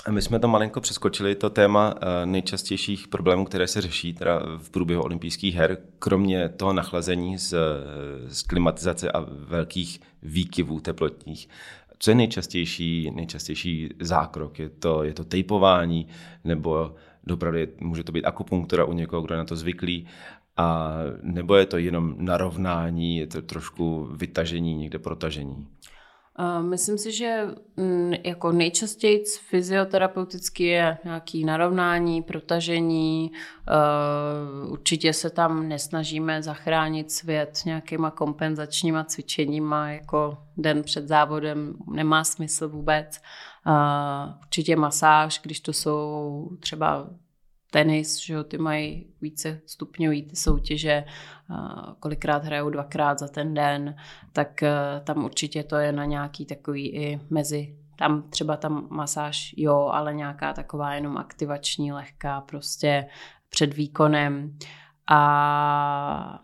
My 0.10 0.21
jsme 0.21 0.39
to 0.39 0.47
malinko 0.47 0.82
přeskočili, 0.82 1.36
to 1.36 1.49
téma 1.49 1.95
eh, 1.95 2.25
nejčastějších 2.25 3.08
problémů, 3.08 3.45
které 3.45 3.67
se 3.67 3.82
řeší 3.82 4.13
teda 4.13 4.41
v 4.58 4.69
průběhu 4.69 5.03
olympijských 5.03 5.55
her, 5.55 5.77
kromě 5.99 6.49
toho 6.49 6.73
nachlazení 6.73 7.38
z, 7.38 7.55
z 8.27 8.41
klimatizace 8.41 9.12
a 9.12 9.25
velkých 9.29 9.99
výkyvů 10.23 10.79
teplotních. 10.79 11.49
Co 11.99 12.12
je 12.12 12.15
nejčastější, 12.15 13.12
nejčastější 13.12 13.89
zákrok? 13.99 14.60
Je 14.60 14.69
to, 14.69 15.03
je 15.03 15.13
to 15.13 15.23
tejpování 15.23 16.08
nebo 16.43 16.95
dopravdy 17.29 17.67
může 17.79 18.03
to 18.03 18.11
být 18.11 18.25
akupunktura 18.25 18.85
u 18.85 18.93
někoho, 18.93 19.21
kdo 19.21 19.33
je 19.33 19.37
na 19.37 19.45
to 19.45 19.55
zvyklý, 19.55 20.07
a 20.57 20.93
nebo 21.21 21.55
je 21.55 21.65
to 21.65 21.77
jenom 21.77 22.15
narovnání, 22.17 23.17
je 23.17 23.27
to 23.27 23.41
trošku 23.41 24.09
vytažení, 24.11 24.75
někde 24.75 24.99
protažení? 24.99 25.67
Myslím 26.61 26.97
si, 26.97 27.11
že 27.11 27.47
mm, 27.77 28.13
jako 28.23 28.51
nejčastěji 28.51 29.23
fyzioterapeuticky 29.49 30.63
je 30.63 30.97
nějaký 31.03 31.45
narovnání, 31.45 32.21
protažení. 32.21 33.31
Určitě 34.67 35.13
se 35.13 35.29
tam 35.29 35.67
nesnažíme 35.69 36.43
zachránit 36.43 37.11
svět 37.11 37.59
nějakýma 37.65 38.11
kompenzačníma 38.11 39.03
cvičeníma, 39.03 39.89
jako 39.89 40.37
den 40.57 40.83
před 40.83 41.07
závodem 41.07 41.73
nemá 41.93 42.23
smysl 42.23 42.69
vůbec. 42.69 43.21
Určitě 44.41 44.75
masáž, 44.75 45.39
když 45.43 45.60
to 45.60 45.73
jsou 45.73 46.49
třeba 46.60 47.10
tenis, 47.71 48.19
že 48.19 48.34
jo, 48.34 48.43
ty 48.43 48.58
mají 48.58 49.13
více 49.21 49.62
stupňový 49.65 50.23
ty 50.23 50.36
soutěže, 50.36 51.03
kolikrát 51.99 52.43
hrajou 52.43 52.69
dvakrát 52.69 53.19
za 53.19 53.27
ten 53.27 53.53
den, 53.53 53.95
tak 54.34 54.63
e, 54.63 54.71
tam 55.03 55.25
určitě 55.25 55.63
to 55.63 55.75
je 55.75 55.91
na 55.91 56.05
nějaký 56.05 56.45
takový 56.45 56.95
i 56.95 57.19
mezi 57.29 57.75
tam 57.99 58.23
třeba 58.29 58.58
tam 58.58 58.88
masáž, 58.89 59.53
jo, 59.58 59.89
ale 59.93 60.13
nějaká 60.13 60.53
taková 60.53 60.93
jenom 60.93 61.17
aktivační, 61.17 61.91
lehká, 61.91 62.41
prostě 62.41 63.05
před 63.49 63.73
výkonem. 63.73 64.58
A 65.12 66.39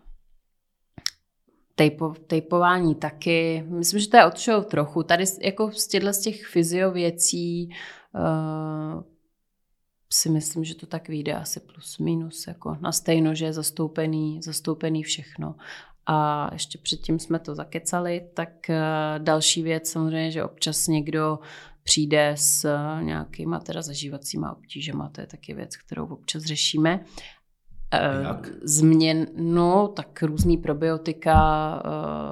tejpo, 1.76 2.14
tejpování 2.26 2.94
taky. 2.94 3.64
Myslím, 3.68 4.00
že 4.00 4.08
to 4.08 4.16
je 4.16 4.26
od 4.56 4.66
trochu. 4.68 5.02
Tady 5.02 5.24
jako 5.42 5.70
z 5.72 5.86
těchto 5.86 6.12
z 6.12 6.18
těch 6.18 6.46
fyziověcí 6.46 7.68
uh, 8.14 9.02
si 10.12 10.30
myslím, 10.30 10.64
že 10.64 10.74
to 10.74 10.86
tak 10.86 11.08
vyjde 11.08 11.34
asi 11.34 11.60
plus 11.60 11.98
minus, 11.98 12.46
jako 12.46 12.76
na 12.80 12.92
stejno, 12.92 13.34
že 13.34 13.44
je 13.44 13.52
zastoupený, 13.52 14.40
zastoupený 14.42 15.02
všechno. 15.02 15.54
A 16.06 16.50
ještě 16.52 16.78
předtím 16.78 17.18
jsme 17.18 17.38
to 17.38 17.54
zakecali, 17.54 18.28
tak 18.34 18.70
eh, 18.70 18.84
další 19.18 19.62
věc 19.62 19.90
samozřejmě, 19.90 20.30
že 20.30 20.44
občas 20.44 20.86
někdo 20.86 21.38
přijde 21.82 22.32
s 22.36 22.64
eh, 22.64 23.04
nějakýma 23.04 23.60
teda 23.60 23.82
zažívacíma 23.82 24.52
obtížema, 24.52 25.08
to 25.08 25.20
je 25.20 25.26
taky 25.26 25.54
věc, 25.54 25.76
kterou 25.76 26.06
občas 26.06 26.42
řešíme. 26.42 27.04
Eh, 27.94 28.22
Jak? 28.22 28.48
Změn, 28.62 29.26
no, 29.36 29.88
tak 29.88 30.22
různý 30.22 30.56
probiotika, 30.56 31.82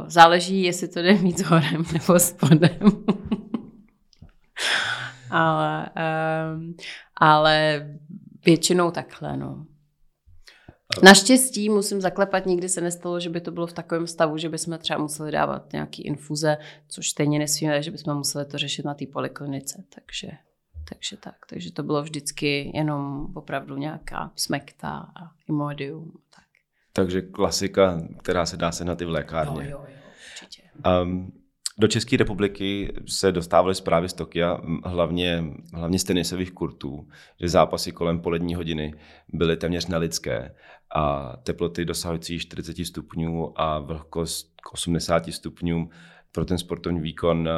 záleží, 0.06 0.62
jestli 0.62 0.88
to 0.88 1.02
jde 1.02 1.14
mít 1.14 1.38
s 1.38 1.42
horem 1.42 1.84
nebo 1.92 2.18
spodem. 2.18 2.78
ale, 5.30 5.90
um, 6.54 6.74
ale 7.16 7.86
většinou 8.44 8.90
takhle, 8.90 9.36
no. 9.36 9.66
Naštěstí 11.02 11.68
musím 11.70 12.00
zaklepat, 12.00 12.46
nikdy 12.46 12.68
se 12.68 12.80
nestalo, 12.80 13.20
že 13.20 13.30
by 13.30 13.40
to 13.40 13.50
bylo 13.50 13.66
v 13.66 13.72
takovém 13.72 14.06
stavu, 14.06 14.38
že 14.38 14.48
bychom 14.48 14.78
třeba 14.78 14.98
museli 14.98 15.32
dávat 15.32 15.72
nějaký 15.72 16.02
infuze, 16.02 16.56
což 16.88 17.10
stejně 17.10 17.38
nesmíme, 17.38 17.82
že 17.82 17.90
bychom 17.90 18.14
museli 18.14 18.44
to 18.44 18.58
řešit 18.58 18.84
na 18.84 18.94
té 18.94 19.04
poliklinice, 19.12 19.84
takže, 19.94 20.28
takže 20.88 21.16
tak. 21.16 21.34
Takže 21.48 21.72
to 21.72 21.82
bylo 21.82 22.02
vždycky 22.02 22.70
jenom 22.74 23.26
opravdu 23.34 23.76
nějaká 23.76 24.32
smekta 24.36 24.90
a 24.90 25.30
imodium. 25.48 26.12
Tak. 26.36 26.44
Takže 26.92 27.22
klasika, 27.22 28.00
která 28.22 28.46
se 28.46 28.56
dá 28.56 28.72
sehnat 28.72 29.00
i 29.00 29.04
v 29.04 29.10
lékárně. 29.10 29.62
Jo, 29.62 29.68
jo, 29.70 29.86
jo, 29.88 30.02
určitě. 30.32 30.62
Um, 31.02 31.32
do 31.78 31.88
České 31.88 32.16
republiky 32.16 32.94
se 33.08 33.32
dostávaly 33.32 33.74
zprávy 33.74 34.08
z 34.08 34.12
Tokia, 34.12 34.60
hlavně, 34.84 35.44
hlavně 35.72 35.98
z 35.98 36.04
tenisových 36.04 36.52
kurtů, 36.52 37.08
že 37.40 37.48
zápasy 37.48 37.92
kolem 37.92 38.20
polední 38.20 38.54
hodiny 38.54 38.94
byly 39.28 39.56
téměř 39.56 39.86
nelidské 39.86 40.54
a 40.94 41.36
teploty 41.36 41.84
dosahující 41.84 42.38
40 42.38 42.84
stupňů 42.84 43.60
a 43.60 43.78
vlhkost 43.78 44.54
k 44.62 44.72
80 44.72 45.26
stupňům 45.30 45.90
pro 46.34 46.44
ten 46.44 46.58
sportovní 46.58 47.00
výkon 47.00 47.48
eh, 47.48 47.52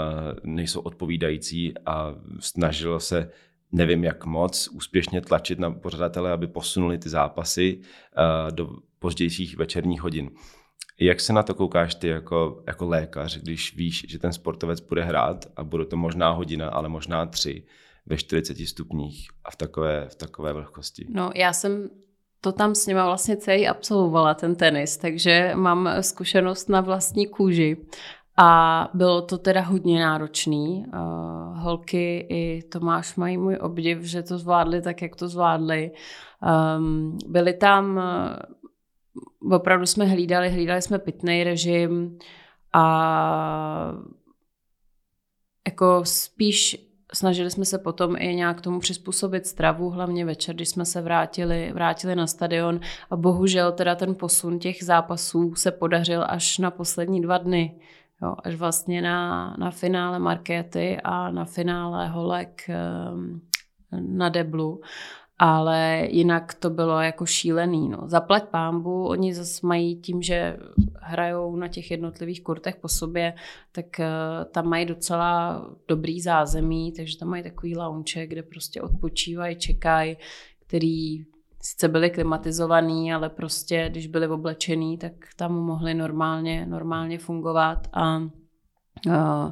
nejsou 0.45 0.81
odpovídající 0.81 1.75
a 1.87 2.15
snažilo 2.41 3.01
se 3.01 3.31
nevím 3.73 4.05
jak 4.05 4.25
moc, 4.27 4.69
úspěšně 4.69 5.21
tlačit 5.21 5.59
na 5.59 5.71
pořadatele, 5.71 6.33
aby 6.33 6.47
posunuli 6.47 6.99
ty 6.99 7.09
zápasy 7.09 7.81
eh, 7.81 8.53
do 8.53 8.71
pozdějších 8.99 9.57
večerních 9.57 10.03
hodin. 10.03 10.31
Jak 11.01 11.21
se 11.21 11.33
na 11.33 11.43
to 11.43 11.55
koukáš 11.55 11.95
ty 11.95 12.09
jako, 12.09 12.63
jako 12.67 12.87
lékař, 12.87 13.39
když 13.39 13.77
víš, 13.77 14.07
že 14.09 14.19
ten 14.19 14.33
sportovec 14.33 14.81
bude 14.81 15.05
hrát 15.05 15.47
a 15.57 15.65
bude 15.65 15.85
to 15.85 15.97
možná 15.97 16.31
hodina, 16.31 16.69
ale 16.69 16.89
možná 16.89 17.27
tři 17.27 17.65
ve 18.07 18.17
40 18.17 18.57
stupních 18.67 19.29
a 19.45 19.51
v 19.51 19.57
takové, 19.57 20.09
v 20.09 20.15
takové 20.15 20.53
vlhkosti? 20.53 21.07
No 21.09 21.31
já 21.35 21.53
jsem 21.53 21.91
to 22.41 22.53
tam 22.53 22.75
s 22.75 22.87
nima 22.87 23.07
vlastně 23.07 23.37
celý 23.37 23.69
absolvovala, 23.69 24.35
ten 24.35 24.55
tenis, 24.55 24.97
takže 24.97 25.53
mám 25.55 25.89
zkušenost 26.01 26.69
na 26.69 26.81
vlastní 26.81 27.27
kůži. 27.27 27.77
A 28.39 28.91
bylo 28.95 29.23
to 29.23 29.39
teda 29.39 29.61
hodně 29.61 30.01
náročný. 30.01 30.85
Uh, 30.87 31.59
holky 31.59 32.27
i 32.31 32.63
Tomáš 32.63 33.17
mají 33.17 33.39
můj 33.39 33.59
obdiv, 33.61 34.03
že 34.03 34.23
to 34.23 34.39
zvládli 34.39 34.83
tak, 34.83 35.03
jak 35.03 35.17
to 35.17 35.29
zvládli. 35.29 35.91
Um, 36.79 37.19
byly 37.27 37.53
tam 37.53 38.01
opravdu 39.51 39.87
jsme 39.87 40.05
hlídali, 40.05 40.51
hlídali 40.51 40.83
jsme 40.83 40.99
pitný 40.99 41.45
režim 41.45 42.19
a 42.73 43.93
jako 45.67 46.01
spíš 46.05 46.87
snažili 47.15 47.51
jsme 47.51 47.65
se 47.65 47.79
potom 47.79 48.17
i 48.19 48.35
nějak 48.35 48.61
tomu 48.61 48.81
přizpůsobit 48.81 49.47
stravu, 49.47 49.91
hlavně 49.91 50.25
večer, 50.25 50.55
když 50.55 50.69
jsme 50.69 50.85
se 50.85 51.01
vrátili, 51.01 51.71
vrátili 51.75 52.17
na 52.17 52.27
stadion 52.27 52.81
a 53.11 53.17
bohužel 53.17 53.73
teda 53.73 53.95
ten 53.95 54.15
posun 54.15 54.59
těch 54.59 54.85
zápasů 54.85 55.55
se 55.55 55.71
podařil 55.71 56.25
až 56.29 56.59
na 56.59 56.71
poslední 56.71 57.21
dva 57.21 57.39
dny. 57.39 57.81
Jo, 58.23 58.35
až 58.45 58.55
vlastně 58.55 59.03
na, 59.03 59.55
na 59.59 59.71
finále 59.71 60.19
Markéty 60.19 60.99
a 61.05 61.31
na 61.31 61.45
finále 61.45 62.09
holek 62.09 62.71
um, 63.13 63.41
na 63.93 64.29
deblu 64.29 64.81
ale 65.39 66.09
jinak 66.11 66.55
to 66.55 66.71
bylo 66.71 67.01
jako 67.01 67.27
šílený. 67.27 67.89
No. 67.89 67.99
Zaplať 68.07 68.49
pámbu, 68.49 69.09
oni 69.09 69.35
zase 69.35 69.67
mají 69.67 69.97
tím, 70.01 70.23
že 70.23 70.57
hrajou 71.01 71.57
na 71.57 71.69
těch 71.69 71.91
jednotlivých 71.91 72.43
kurtech 72.43 72.77
po 72.77 72.89
sobě, 72.89 73.35
tak 73.73 73.87
uh, 73.99 74.45
tam 74.53 74.69
mají 74.69 74.87
docela 74.87 75.63
dobrý 75.89 76.21
zázemí, 76.21 76.93
takže 76.93 77.19
tam 77.19 77.29
mají 77.29 77.43
takový 77.43 77.77
launče, 77.77 78.27
kde 78.27 78.43
prostě 78.43 78.83
odpočívají, 78.83 79.57
čekají, 79.57 80.17
který 80.67 81.25
sice 81.71 81.89
byli 81.89 82.11
klimatizovaný, 82.11 83.15
ale 83.15 83.29
prostě 83.31 83.87
když 83.91 84.07
byli 84.07 84.29
oblečený, 84.29 84.99
tak 84.99 85.13
tam 85.37 85.53
mohli 85.53 85.95
normálně, 85.95 86.67
normálně 86.67 87.19
fungovat 87.19 87.89
a 87.93 88.19
uh, 89.07 89.51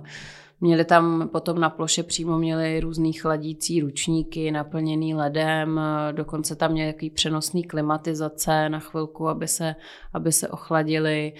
Měli 0.64 0.84
tam 0.84 1.28
potom 1.28 1.60
na 1.60 1.70
ploše 1.70 2.02
přímo 2.02 2.38
měli 2.38 2.80
různý 2.80 3.12
chladící 3.12 3.80
ručníky 3.80 4.50
naplněný 4.50 5.14
ledem, 5.14 5.80
dokonce 6.12 6.56
tam 6.56 6.72
měli 6.72 6.92
takový 6.92 7.10
přenosný 7.10 7.64
klimatizace 7.64 8.68
na 8.68 8.78
chvilku, 8.78 9.28
aby 9.28 9.48
se, 9.48 9.74
aby 10.12 10.32
se 10.32 10.48
ochladili. 10.48 11.32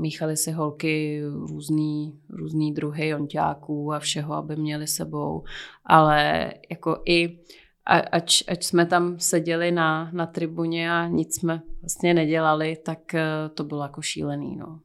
Míchali 0.00 0.36
si 0.36 0.52
holky 0.52 1.22
různý, 1.24 2.18
různý 2.30 2.74
druhy 2.74 3.08
jonťáků 3.08 3.92
a 3.92 3.98
všeho, 3.98 4.34
aby 4.34 4.56
měli 4.56 4.86
sebou. 4.86 5.44
Ale 5.84 6.50
jako 6.70 7.02
i 7.06 7.38
ač, 7.86 8.42
ač 8.48 8.64
jsme 8.64 8.86
tam 8.86 9.18
seděli 9.18 9.72
na, 9.72 10.10
na 10.12 10.26
tribuně 10.26 10.92
a 10.92 11.06
nic 11.06 11.40
jsme 11.40 11.62
vlastně 11.80 12.14
nedělali, 12.14 12.76
tak 12.76 13.14
eh, 13.14 13.24
to 13.54 13.64
bylo 13.64 13.82
jako 13.82 14.02
šílený. 14.02 14.56
No 14.56 14.80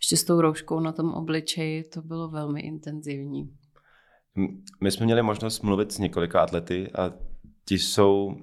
ještě 0.00 0.16
s 0.16 0.24
tou 0.24 0.40
rouškou 0.40 0.80
na 0.80 0.92
tom 0.92 1.12
obličeji, 1.12 1.84
to 1.84 2.02
bylo 2.02 2.28
velmi 2.28 2.60
intenzivní. 2.60 3.50
My 4.80 4.90
jsme 4.90 5.06
měli 5.06 5.22
možnost 5.22 5.62
mluvit 5.62 5.92
s 5.92 5.98
několika 5.98 6.40
atlety 6.40 6.90
a 6.90 7.12
ti 7.68 7.78
jsou 7.78 8.36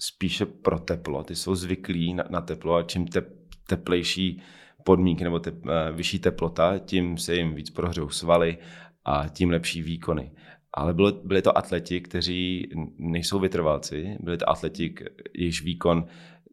spíše 0.00 0.46
pro 0.46 0.78
teplo, 0.78 1.24
ty 1.24 1.36
jsou 1.36 1.54
zvyklí 1.54 2.14
na, 2.14 2.24
na 2.30 2.40
teplo 2.40 2.74
a 2.74 2.82
čím 2.82 3.06
te, 3.06 3.22
teplejší 3.68 4.42
podmínky 4.84 5.24
nebo 5.24 5.38
te, 5.38 5.50
eh, 5.50 5.92
vyšší 5.92 6.18
teplota, 6.18 6.78
tím 6.78 7.18
se 7.18 7.34
jim 7.34 7.54
víc 7.54 7.70
prohřou 7.70 8.08
svaly 8.08 8.58
a 9.04 9.28
tím 9.28 9.50
lepší 9.50 9.82
výkony. 9.82 10.32
Ale 10.78 10.94
bylo, 10.94 11.12
byli 11.12 11.42
to 11.42 11.58
atleti, 11.58 12.00
kteří 12.00 12.70
nejsou 12.98 13.38
vytrvalci, 13.38 14.16
byli 14.20 14.38
to 14.38 14.50
atleti, 14.50 14.94
jejichž 15.34 15.62
výkon 15.62 16.06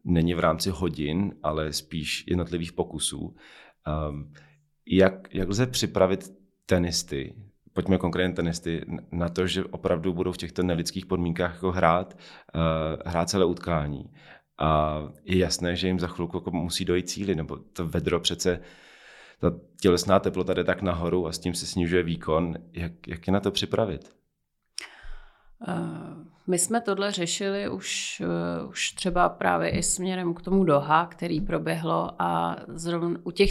není 0.04 0.34
v 0.34 0.38
rámci 0.38 0.70
hodin, 0.70 1.34
ale 1.42 1.72
spíš 1.72 2.24
jednotlivých 2.26 2.72
pokusů. 2.72 3.36
Um, 4.08 4.32
jak, 4.86 5.34
jak 5.34 5.48
lze 5.48 5.66
připravit 5.66 6.32
tenisty, 6.66 7.34
pojďme 7.72 7.98
konkrétně 7.98 8.34
tenisty, 8.34 8.84
na 9.12 9.28
to, 9.28 9.46
že 9.46 9.64
opravdu 9.64 10.12
budou 10.12 10.32
v 10.32 10.36
těchto 10.36 10.62
nelidských 10.62 11.06
podmínkách 11.06 11.54
jako 11.54 11.72
hrát, 11.72 12.18
uh, 12.54 12.60
hrát 13.06 13.30
celé 13.30 13.44
utkání. 13.44 14.04
A 14.58 15.02
je 15.24 15.38
jasné, 15.38 15.76
že 15.76 15.86
jim 15.86 16.00
za 16.00 16.06
chvilku 16.06 16.36
jako 16.36 16.50
musí 16.50 16.84
dojít 16.84 17.08
cíly, 17.08 17.34
nebo 17.34 17.56
to 17.56 17.86
vedro 17.86 18.20
přece, 18.20 18.60
ta 19.40 19.52
tělesná 19.80 20.20
teplota 20.20 20.54
jde 20.54 20.64
tak 20.64 20.82
nahoru 20.82 21.26
a 21.26 21.32
s 21.32 21.38
tím 21.38 21.54
se 21.54 21.66
snižuje 21.66 22.02
výkon. 22.02 22.54
Jak, 22.72 23.08
jak 23.08 23.26
je 23.26 23.32
na 23.32 23.40
to 23.40 23.50
připravit? 23.50 24.12
Uh 25.68 26.26
my 26.46 26.58
jsme 26.58 26.80
tohle 26.80 27.12
řešili 27.12 27.68
už, 27.68 28.22
uh, 28.62 28.70
už 28.70 28.92
třeba 28.92 29.28
právě 29.28 29.70
i 29.70 29.82
směrem 29.82 30.34
k 30.34 30.42
tomu 30.42 30.64
Doha, 30.64 31.06
který 31.06 31.40
proběhlo 31.40 32.22
a 32.22 32.56
zrovna 32.68 33.20
u 33.24 33.30
těch 33.30 33.50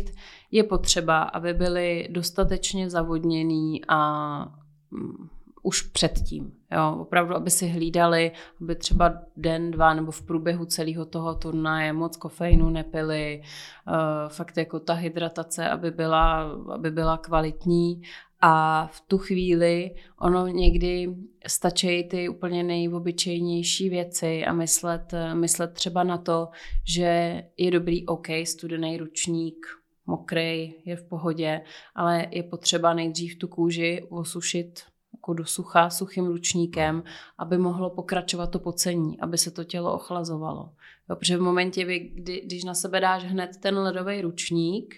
je 0.52 0.64
potřeba, 0.64 1.24
aby 1.24 1.54
byli 1.54 2.08
dostatečně 2.12 2.90
zavodněný 2.90 3.82
a 3.88 4.54
um, 4.92 5.30
už 5.66 5.82
předtím. 5.82 6.52
Jo, 6.72 6.98
opravdu, 7.02 7.36
aby 7.36 7.50
si 7.50 7.68
hlídali, 7.68 8.32
aby 8.62 8.76
třeba 8.76 9.22
den, 9.38 9.72
dva 9.72 9.94
nebo 9.94 10.12
v 10.12 10.22
průběhu 10.22 10.66
celého 10.66 11.06
toho 11.06 11.36
turnaje 11.36 11.94
moc 11.94 12.18
kofeinu 12.18 12.70
nepili, 12.70 13.42
uh, 13.88 14.30
fakt 14.30 14.58
jako 14.58 14.80
ta 14.80 14.94
hydratace, 14.94 15.70
aby 15.70 15.92
byla, 15.92 16.52
aby 16.74 16.92
byla 16.92 17.18
kvalitní 17.18 18.02
a 18.42 18.88
v 18.92 19.02
tu 19.08 19.18
chvíli 19.18 19.92
ono 20.22 20.48
někdy 20.48 21.16
stačí 21.48 22.04
ty 22.04 22.30
úplně 22.30 22.64
nejobyčejnější 22.64 23.90
věci 23.90 24.46
a 24.46 24.54
myslet, 24.54 25.14
myslet 25.34 25.74
třeba 25.74 26.04
na 26.04 26.18
to, 26.18 26.48
že 26.84 27.44
je 27.58 27.72
dobrý 27.72 28.06
OK, 28.06 28.28
studený 28.44 28.98
ručník, 28.98 29.66
mokrý, 30.06 30.74
je 30.86 30.96
v 30.96 31.04
pohodě, 31.04 31.62
ale 31.96 32.28
je 32.32 32.44
potřeba 32.44 32.94
nejdřív 32.94 33.38
tu 33.38 33.48
kůži 33.48 34.08
osušit 34.10 34.80
jako 35.26 35.34
do 35.34 35.46
sucha 35.46 35.90
suchým 35.90 36.26
ručníkem, 36.28 37.04
aby 37.38 37.58
mohlo 37.58 37.90
pokračovat 37.90 38.48
to 38.48 38.60
pocení, 38.60 39.20
aby 39.20 39.38
se 39.38 39.52
to 39.52 39.64
tělo 39.64 39.94
ochlazovalo. 39.94 40.70
Jo, 41.10 41.16
protože 41.16 41.38
v 41.38 41.42
momentě, 41.42 41.84
kdy, 42.14 42.42
když 42.46 42.64
na 42.64 42.74
sebe 42.74 43.00
dáš 43.00 43.24
hned 43.24 43.50
ten 43.62 43.78
ledový 43.78 44.22
ručník, 44.22 44.96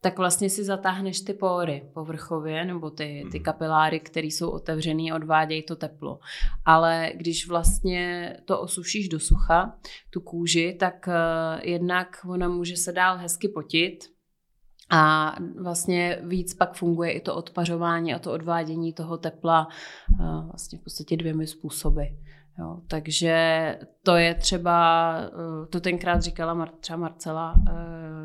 tak 0.00 0.18
vlastně 0.18 0.50
si 0.50 0.64
zatáhneš 0.64 1.20
ty 1.20 1.34
pory 1.34 1.90
povrchově, 1.94 2.64
nebo 2.64 2.90
ty, 2.90 3.24
ty 3.32 3.38
mhm. 3.38 3.44
kapiláry, 3.44 4.00
které 4.00 4.26
jsou 4.26 4.50
otevřený 4.50 5.12
a 5.12 5.16
odvádějí 5.16 5.62
to 5.62 5.76
teplo. 5.76 6.18
Ale 6.64 7.12
když 7.14 7.48
vlastně 7.48 8.32
to 8.44 8.60
osušíš 8.60 9.08
do 9.08 9.20
sucha, 9.20 9.76
tu 10.10 10.20
kůži, 10.20 10.76
tak 10.80 11.08
uh, 11.08 11.14
jednak 11.62 12.20
ona 12.28 12.48
může 12.48 12.76
se 12.76 12.92
dál 12.92 13.18
hezky 13.18 13.48
potit, 13.48 14.15
a 14.90 15.34
vlastně 15.60 16.18
víc 16.22 16.54
pak 16.54 16.74
funguje 16.74 17.12
i 17.12 17.20
to 17.20 17.34
odpařování 17.34 18.14
a 18.14 18.18
to 18.18 18.32
odvádění 18.32 18.92
toho 18.92 19.18
tepla 19.18 19.68
uh, 20.20 20.46
vlastně 20.46 20.78
v 20.78 20.82
podstatě 20.82 21.16
dvěmi 21.16 21.46
způsoby. 21.46 22.02
Jo, 22.58 22.80
takže 22.88 23.78
to 24.02 24.16
je 24.16 24.34
třeba, 24.34 25.14
eh, 25.26 25.66
to 25.66 25.80
tenkrát 25.80 26.22
říkala 26.22 26.54
Mar- 26.54 26.72
třeba 26.80 26.96
Marcela, 26.96 27.54
eh, 27.68 27.72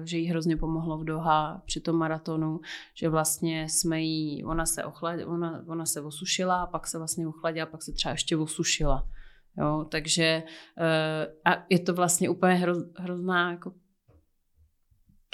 že 0.08 0.17
jí 0.17 0.28
hrozně 0.28 0.58
pomohlo 0.58 0.97
v 0.97 1.04
Doha 1.04 1.62
při 1.65 1.80
tom 1.80 1.95
maratonu, 1.95 2.60
že 2.95 3.10
vlastně 3.10 3.69
jsme 3.69 4.02
jí, 4.02 4.43
ona 4.43 4.65
se, 4.65 4.84
ochlad, 4.84 5.19
ona, 5.26 5.63
ona 5.67 5.86
se 5.86 6.02
osušila 6.02 6.62
a 6.62 6.67
pak 6.67 6.88
se 6.88 6.97
vlastně 6.97 7.28
ochladila, 7.28 7.65
pak 7.65 7.84
se 7.84 7.91
třeba 7.91 8.12
ještě 8.12 8.38
osušila. 8.38 9.08
Jo, 9.58 9.86
takže 9.89 10.43
eh, 10.78 11.28
a 11.45 11.65
je 11.69 11.80
to 11.80 11.93
vlastně 11.93 12.30
úplně 12.30 12.54
hroz, 12.54 12.78
hrozná 12.97 13.52
jako 13.52 13.74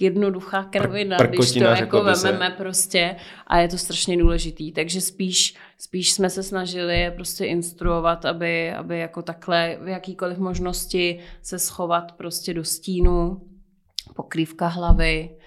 jednoduchá 0.01 0.63
kravina, 0.63 1.17
Pr- 1.17 1.27
když 1.27 1.51
to 1.51 1.59
jako 1.59 2.03
vememe 2.03 2.49
se. 2.49 2.55
prostě 2.57 3.15
a 3.47 3.57
je 3.57 3.67
to 3.67 3.77
strašně 3.77 4.17
důležitý. 4.17 4.71
Takže 4.71 5.01
spíš, 5.01 5.55
spíš 5.77 6.11
jsme 6.11 6.29
se 6.29 6.43
snažili 6.43 6.99
je 6.99 7.11
prostě 7.11 7.45
instruovat, 7.45 8.25
aby, 8.25 8.71
aby 8.73 8.99
jako 8.99 9.21
takhle 9.21 9.77
v 9.81 9.87
jakýkoliv 9.87 10.37
možnosti 10.37 11.19
se 11.41 11.59
schovat 11.59 12.11
prostě 12.11 12.53
do 12.53 12.63
stínu, 12.63 13.41
pokrývka 14.15 14.67
hlavy, 14.67 15.37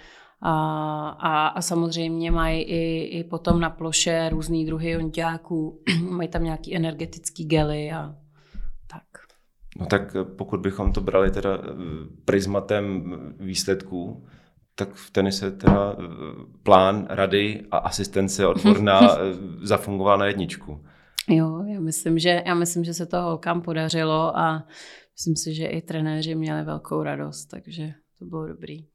a, 0.43 0.53
a, 1.09 1.47
a 1.47 1.63
samozřejmě 1.63 2.31
mají 2.31 2.63
i, 2.63 3.03
i 3.19 3.25
potom 3.25 3.61
na 3.61 3.71
ploše 3.71 4.29
různý 4.29 4.67
druhy 4.67 4.91
jonťáků, 4.91 5.83
mají 6.11 6.29
tam 6.29 6.45
nějaký 6.45 6.77
energetický 6.77 7.45
gely 7.45 7.93
a. 7.93 8.15
No 9.81 9.87
tak 9.87 10.17
pokud 10.37 10.61
bychom 10.61 10.93
to 10.93 11.01
brali 11.01 11.31
teda 11.31 11.55
eh, 11.55 11.69
prismatem 12.25 13.05
výsledků, 13.39 14.27
tak 14.81 14.95
v 14.95 15.11
tenise 15.11 15.51
teda 15.51 15.97
eh, 15.99 16.05
plán, 16.63 17.07
rady 17.11 17.63
a 17.71 17.79
asistence 17.79 18.47
odborná 18.47 19.01
eh, 19.15 19.19
zafungovala 19.63 20.17
na 20.17 20.27
jedničku. 20.27 20.85
Jo, 21.29 21.65
já 21.67 21.81
myslím, 21.81 22.19
že, 22.19 22.43
já 22.47 22.55
myslím, 22.55 22.85
že 22.85 22.95
se 22.95 23.07
to 23.07 23.23
holkám 23.23 23.63
podařilo 23.63 24.39
a 24.39 24.65
myslím 25.19 25.37
si, 25.37 25.55
že 25.55 25.67
i 25.67 25.83
trenéři 25.83 26.35
měli 26.35 26.65
velkou 26.65 27.03
radost, 27.03 27.47
takže 27.47 27.93
to 28.19 28.25
bylo 28.25 28.47
dobrý. 28.47 28.87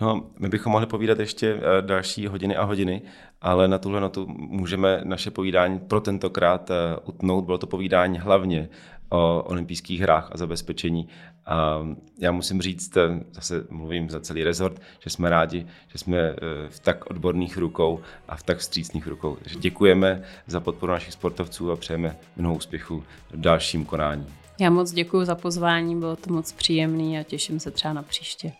No, 0.00 0.30
my 0.38 0.48
bychom 0.48 0.72
mohli 0.72 0.86
povídat 0.86 1.18
ještě 1.18 1.54
eh, 1.54 1.82
další 1.82 2.26
hodiny 2.26 2.56
a 2.56 2.64
hodiny, 2.64 3.02
ale 3.40 3.68
na 3.68 3.78
tuhle 3.78 4.00
notu 4.00 4.26
můžeme 4.28 5.00
naše 5.04 5.30
povídání 5.30 5.78
pro 5.78 6.00
tentokrát 6.00 6.70
utnout. 7.04 7.44
Bylo 7.44 7.58
to 7.58 7.66
povídání 7.66 8.18
hlavně 8.18 8.68
o 9.08 9.42
olympijských 9.46 10.00
hrách 10.00 10.28
a 10.32 10.36
zabezpečení. 10.36 11.08
A 11.46 11.78
já 12.18 12.32
musím 12.32 12.62
říct, 12.62 12.96
eh, 12.96 13.24
zase 13.32 13.66
mluvím 13.70 14.10
za 14.10 14.20
celý 14.20 14.44
rezort, 14.44 14.80
že 15.00 15.10
jsme 15.10 15.30
rádi, 15.30 15.66
že 15.88 15.98
jsme 15.98 16.18
eh, 16.18 16.34
v 16.68 16.80
tak 16.80 17.10
odborných 17.10 17.56
rukou 17.56 18.00
a 18.28 18.36
v 18.36 18.42
tak 18.42 18.58
vstřícných 18.58 19.06
rukou. 19.06 19.36
Takže 19.42 19.58
děkujeme 19.58 20.22
za 20.46 20.60
podporu 20.60 20.92
našich 20.92 21.12
sportovců 21.12 21.72
a 21.72 21.76
přejeme 21.76 22.16
mnoho 22.36 22.54
úspěchů 22.54 23.04
v 23.30 23.40
dalším 23.40 23.84
konání. 23.84 24.26
Já 24.60 24.70
moc 24.70 24.92
děkuji 24.92 25.24
za 25.24 25.34
pozvání, 25.34 25.98
bylo 25.98 26.16
to 26.16 26.32
moc 26.32 26.52
příjemné 26.52 27.20
a 27.20 27.22
těším 27.22 27.60
se 27.60 27.70
třeba 27.70 27.94
na 27.94 28.02
příště. 28.02 28.52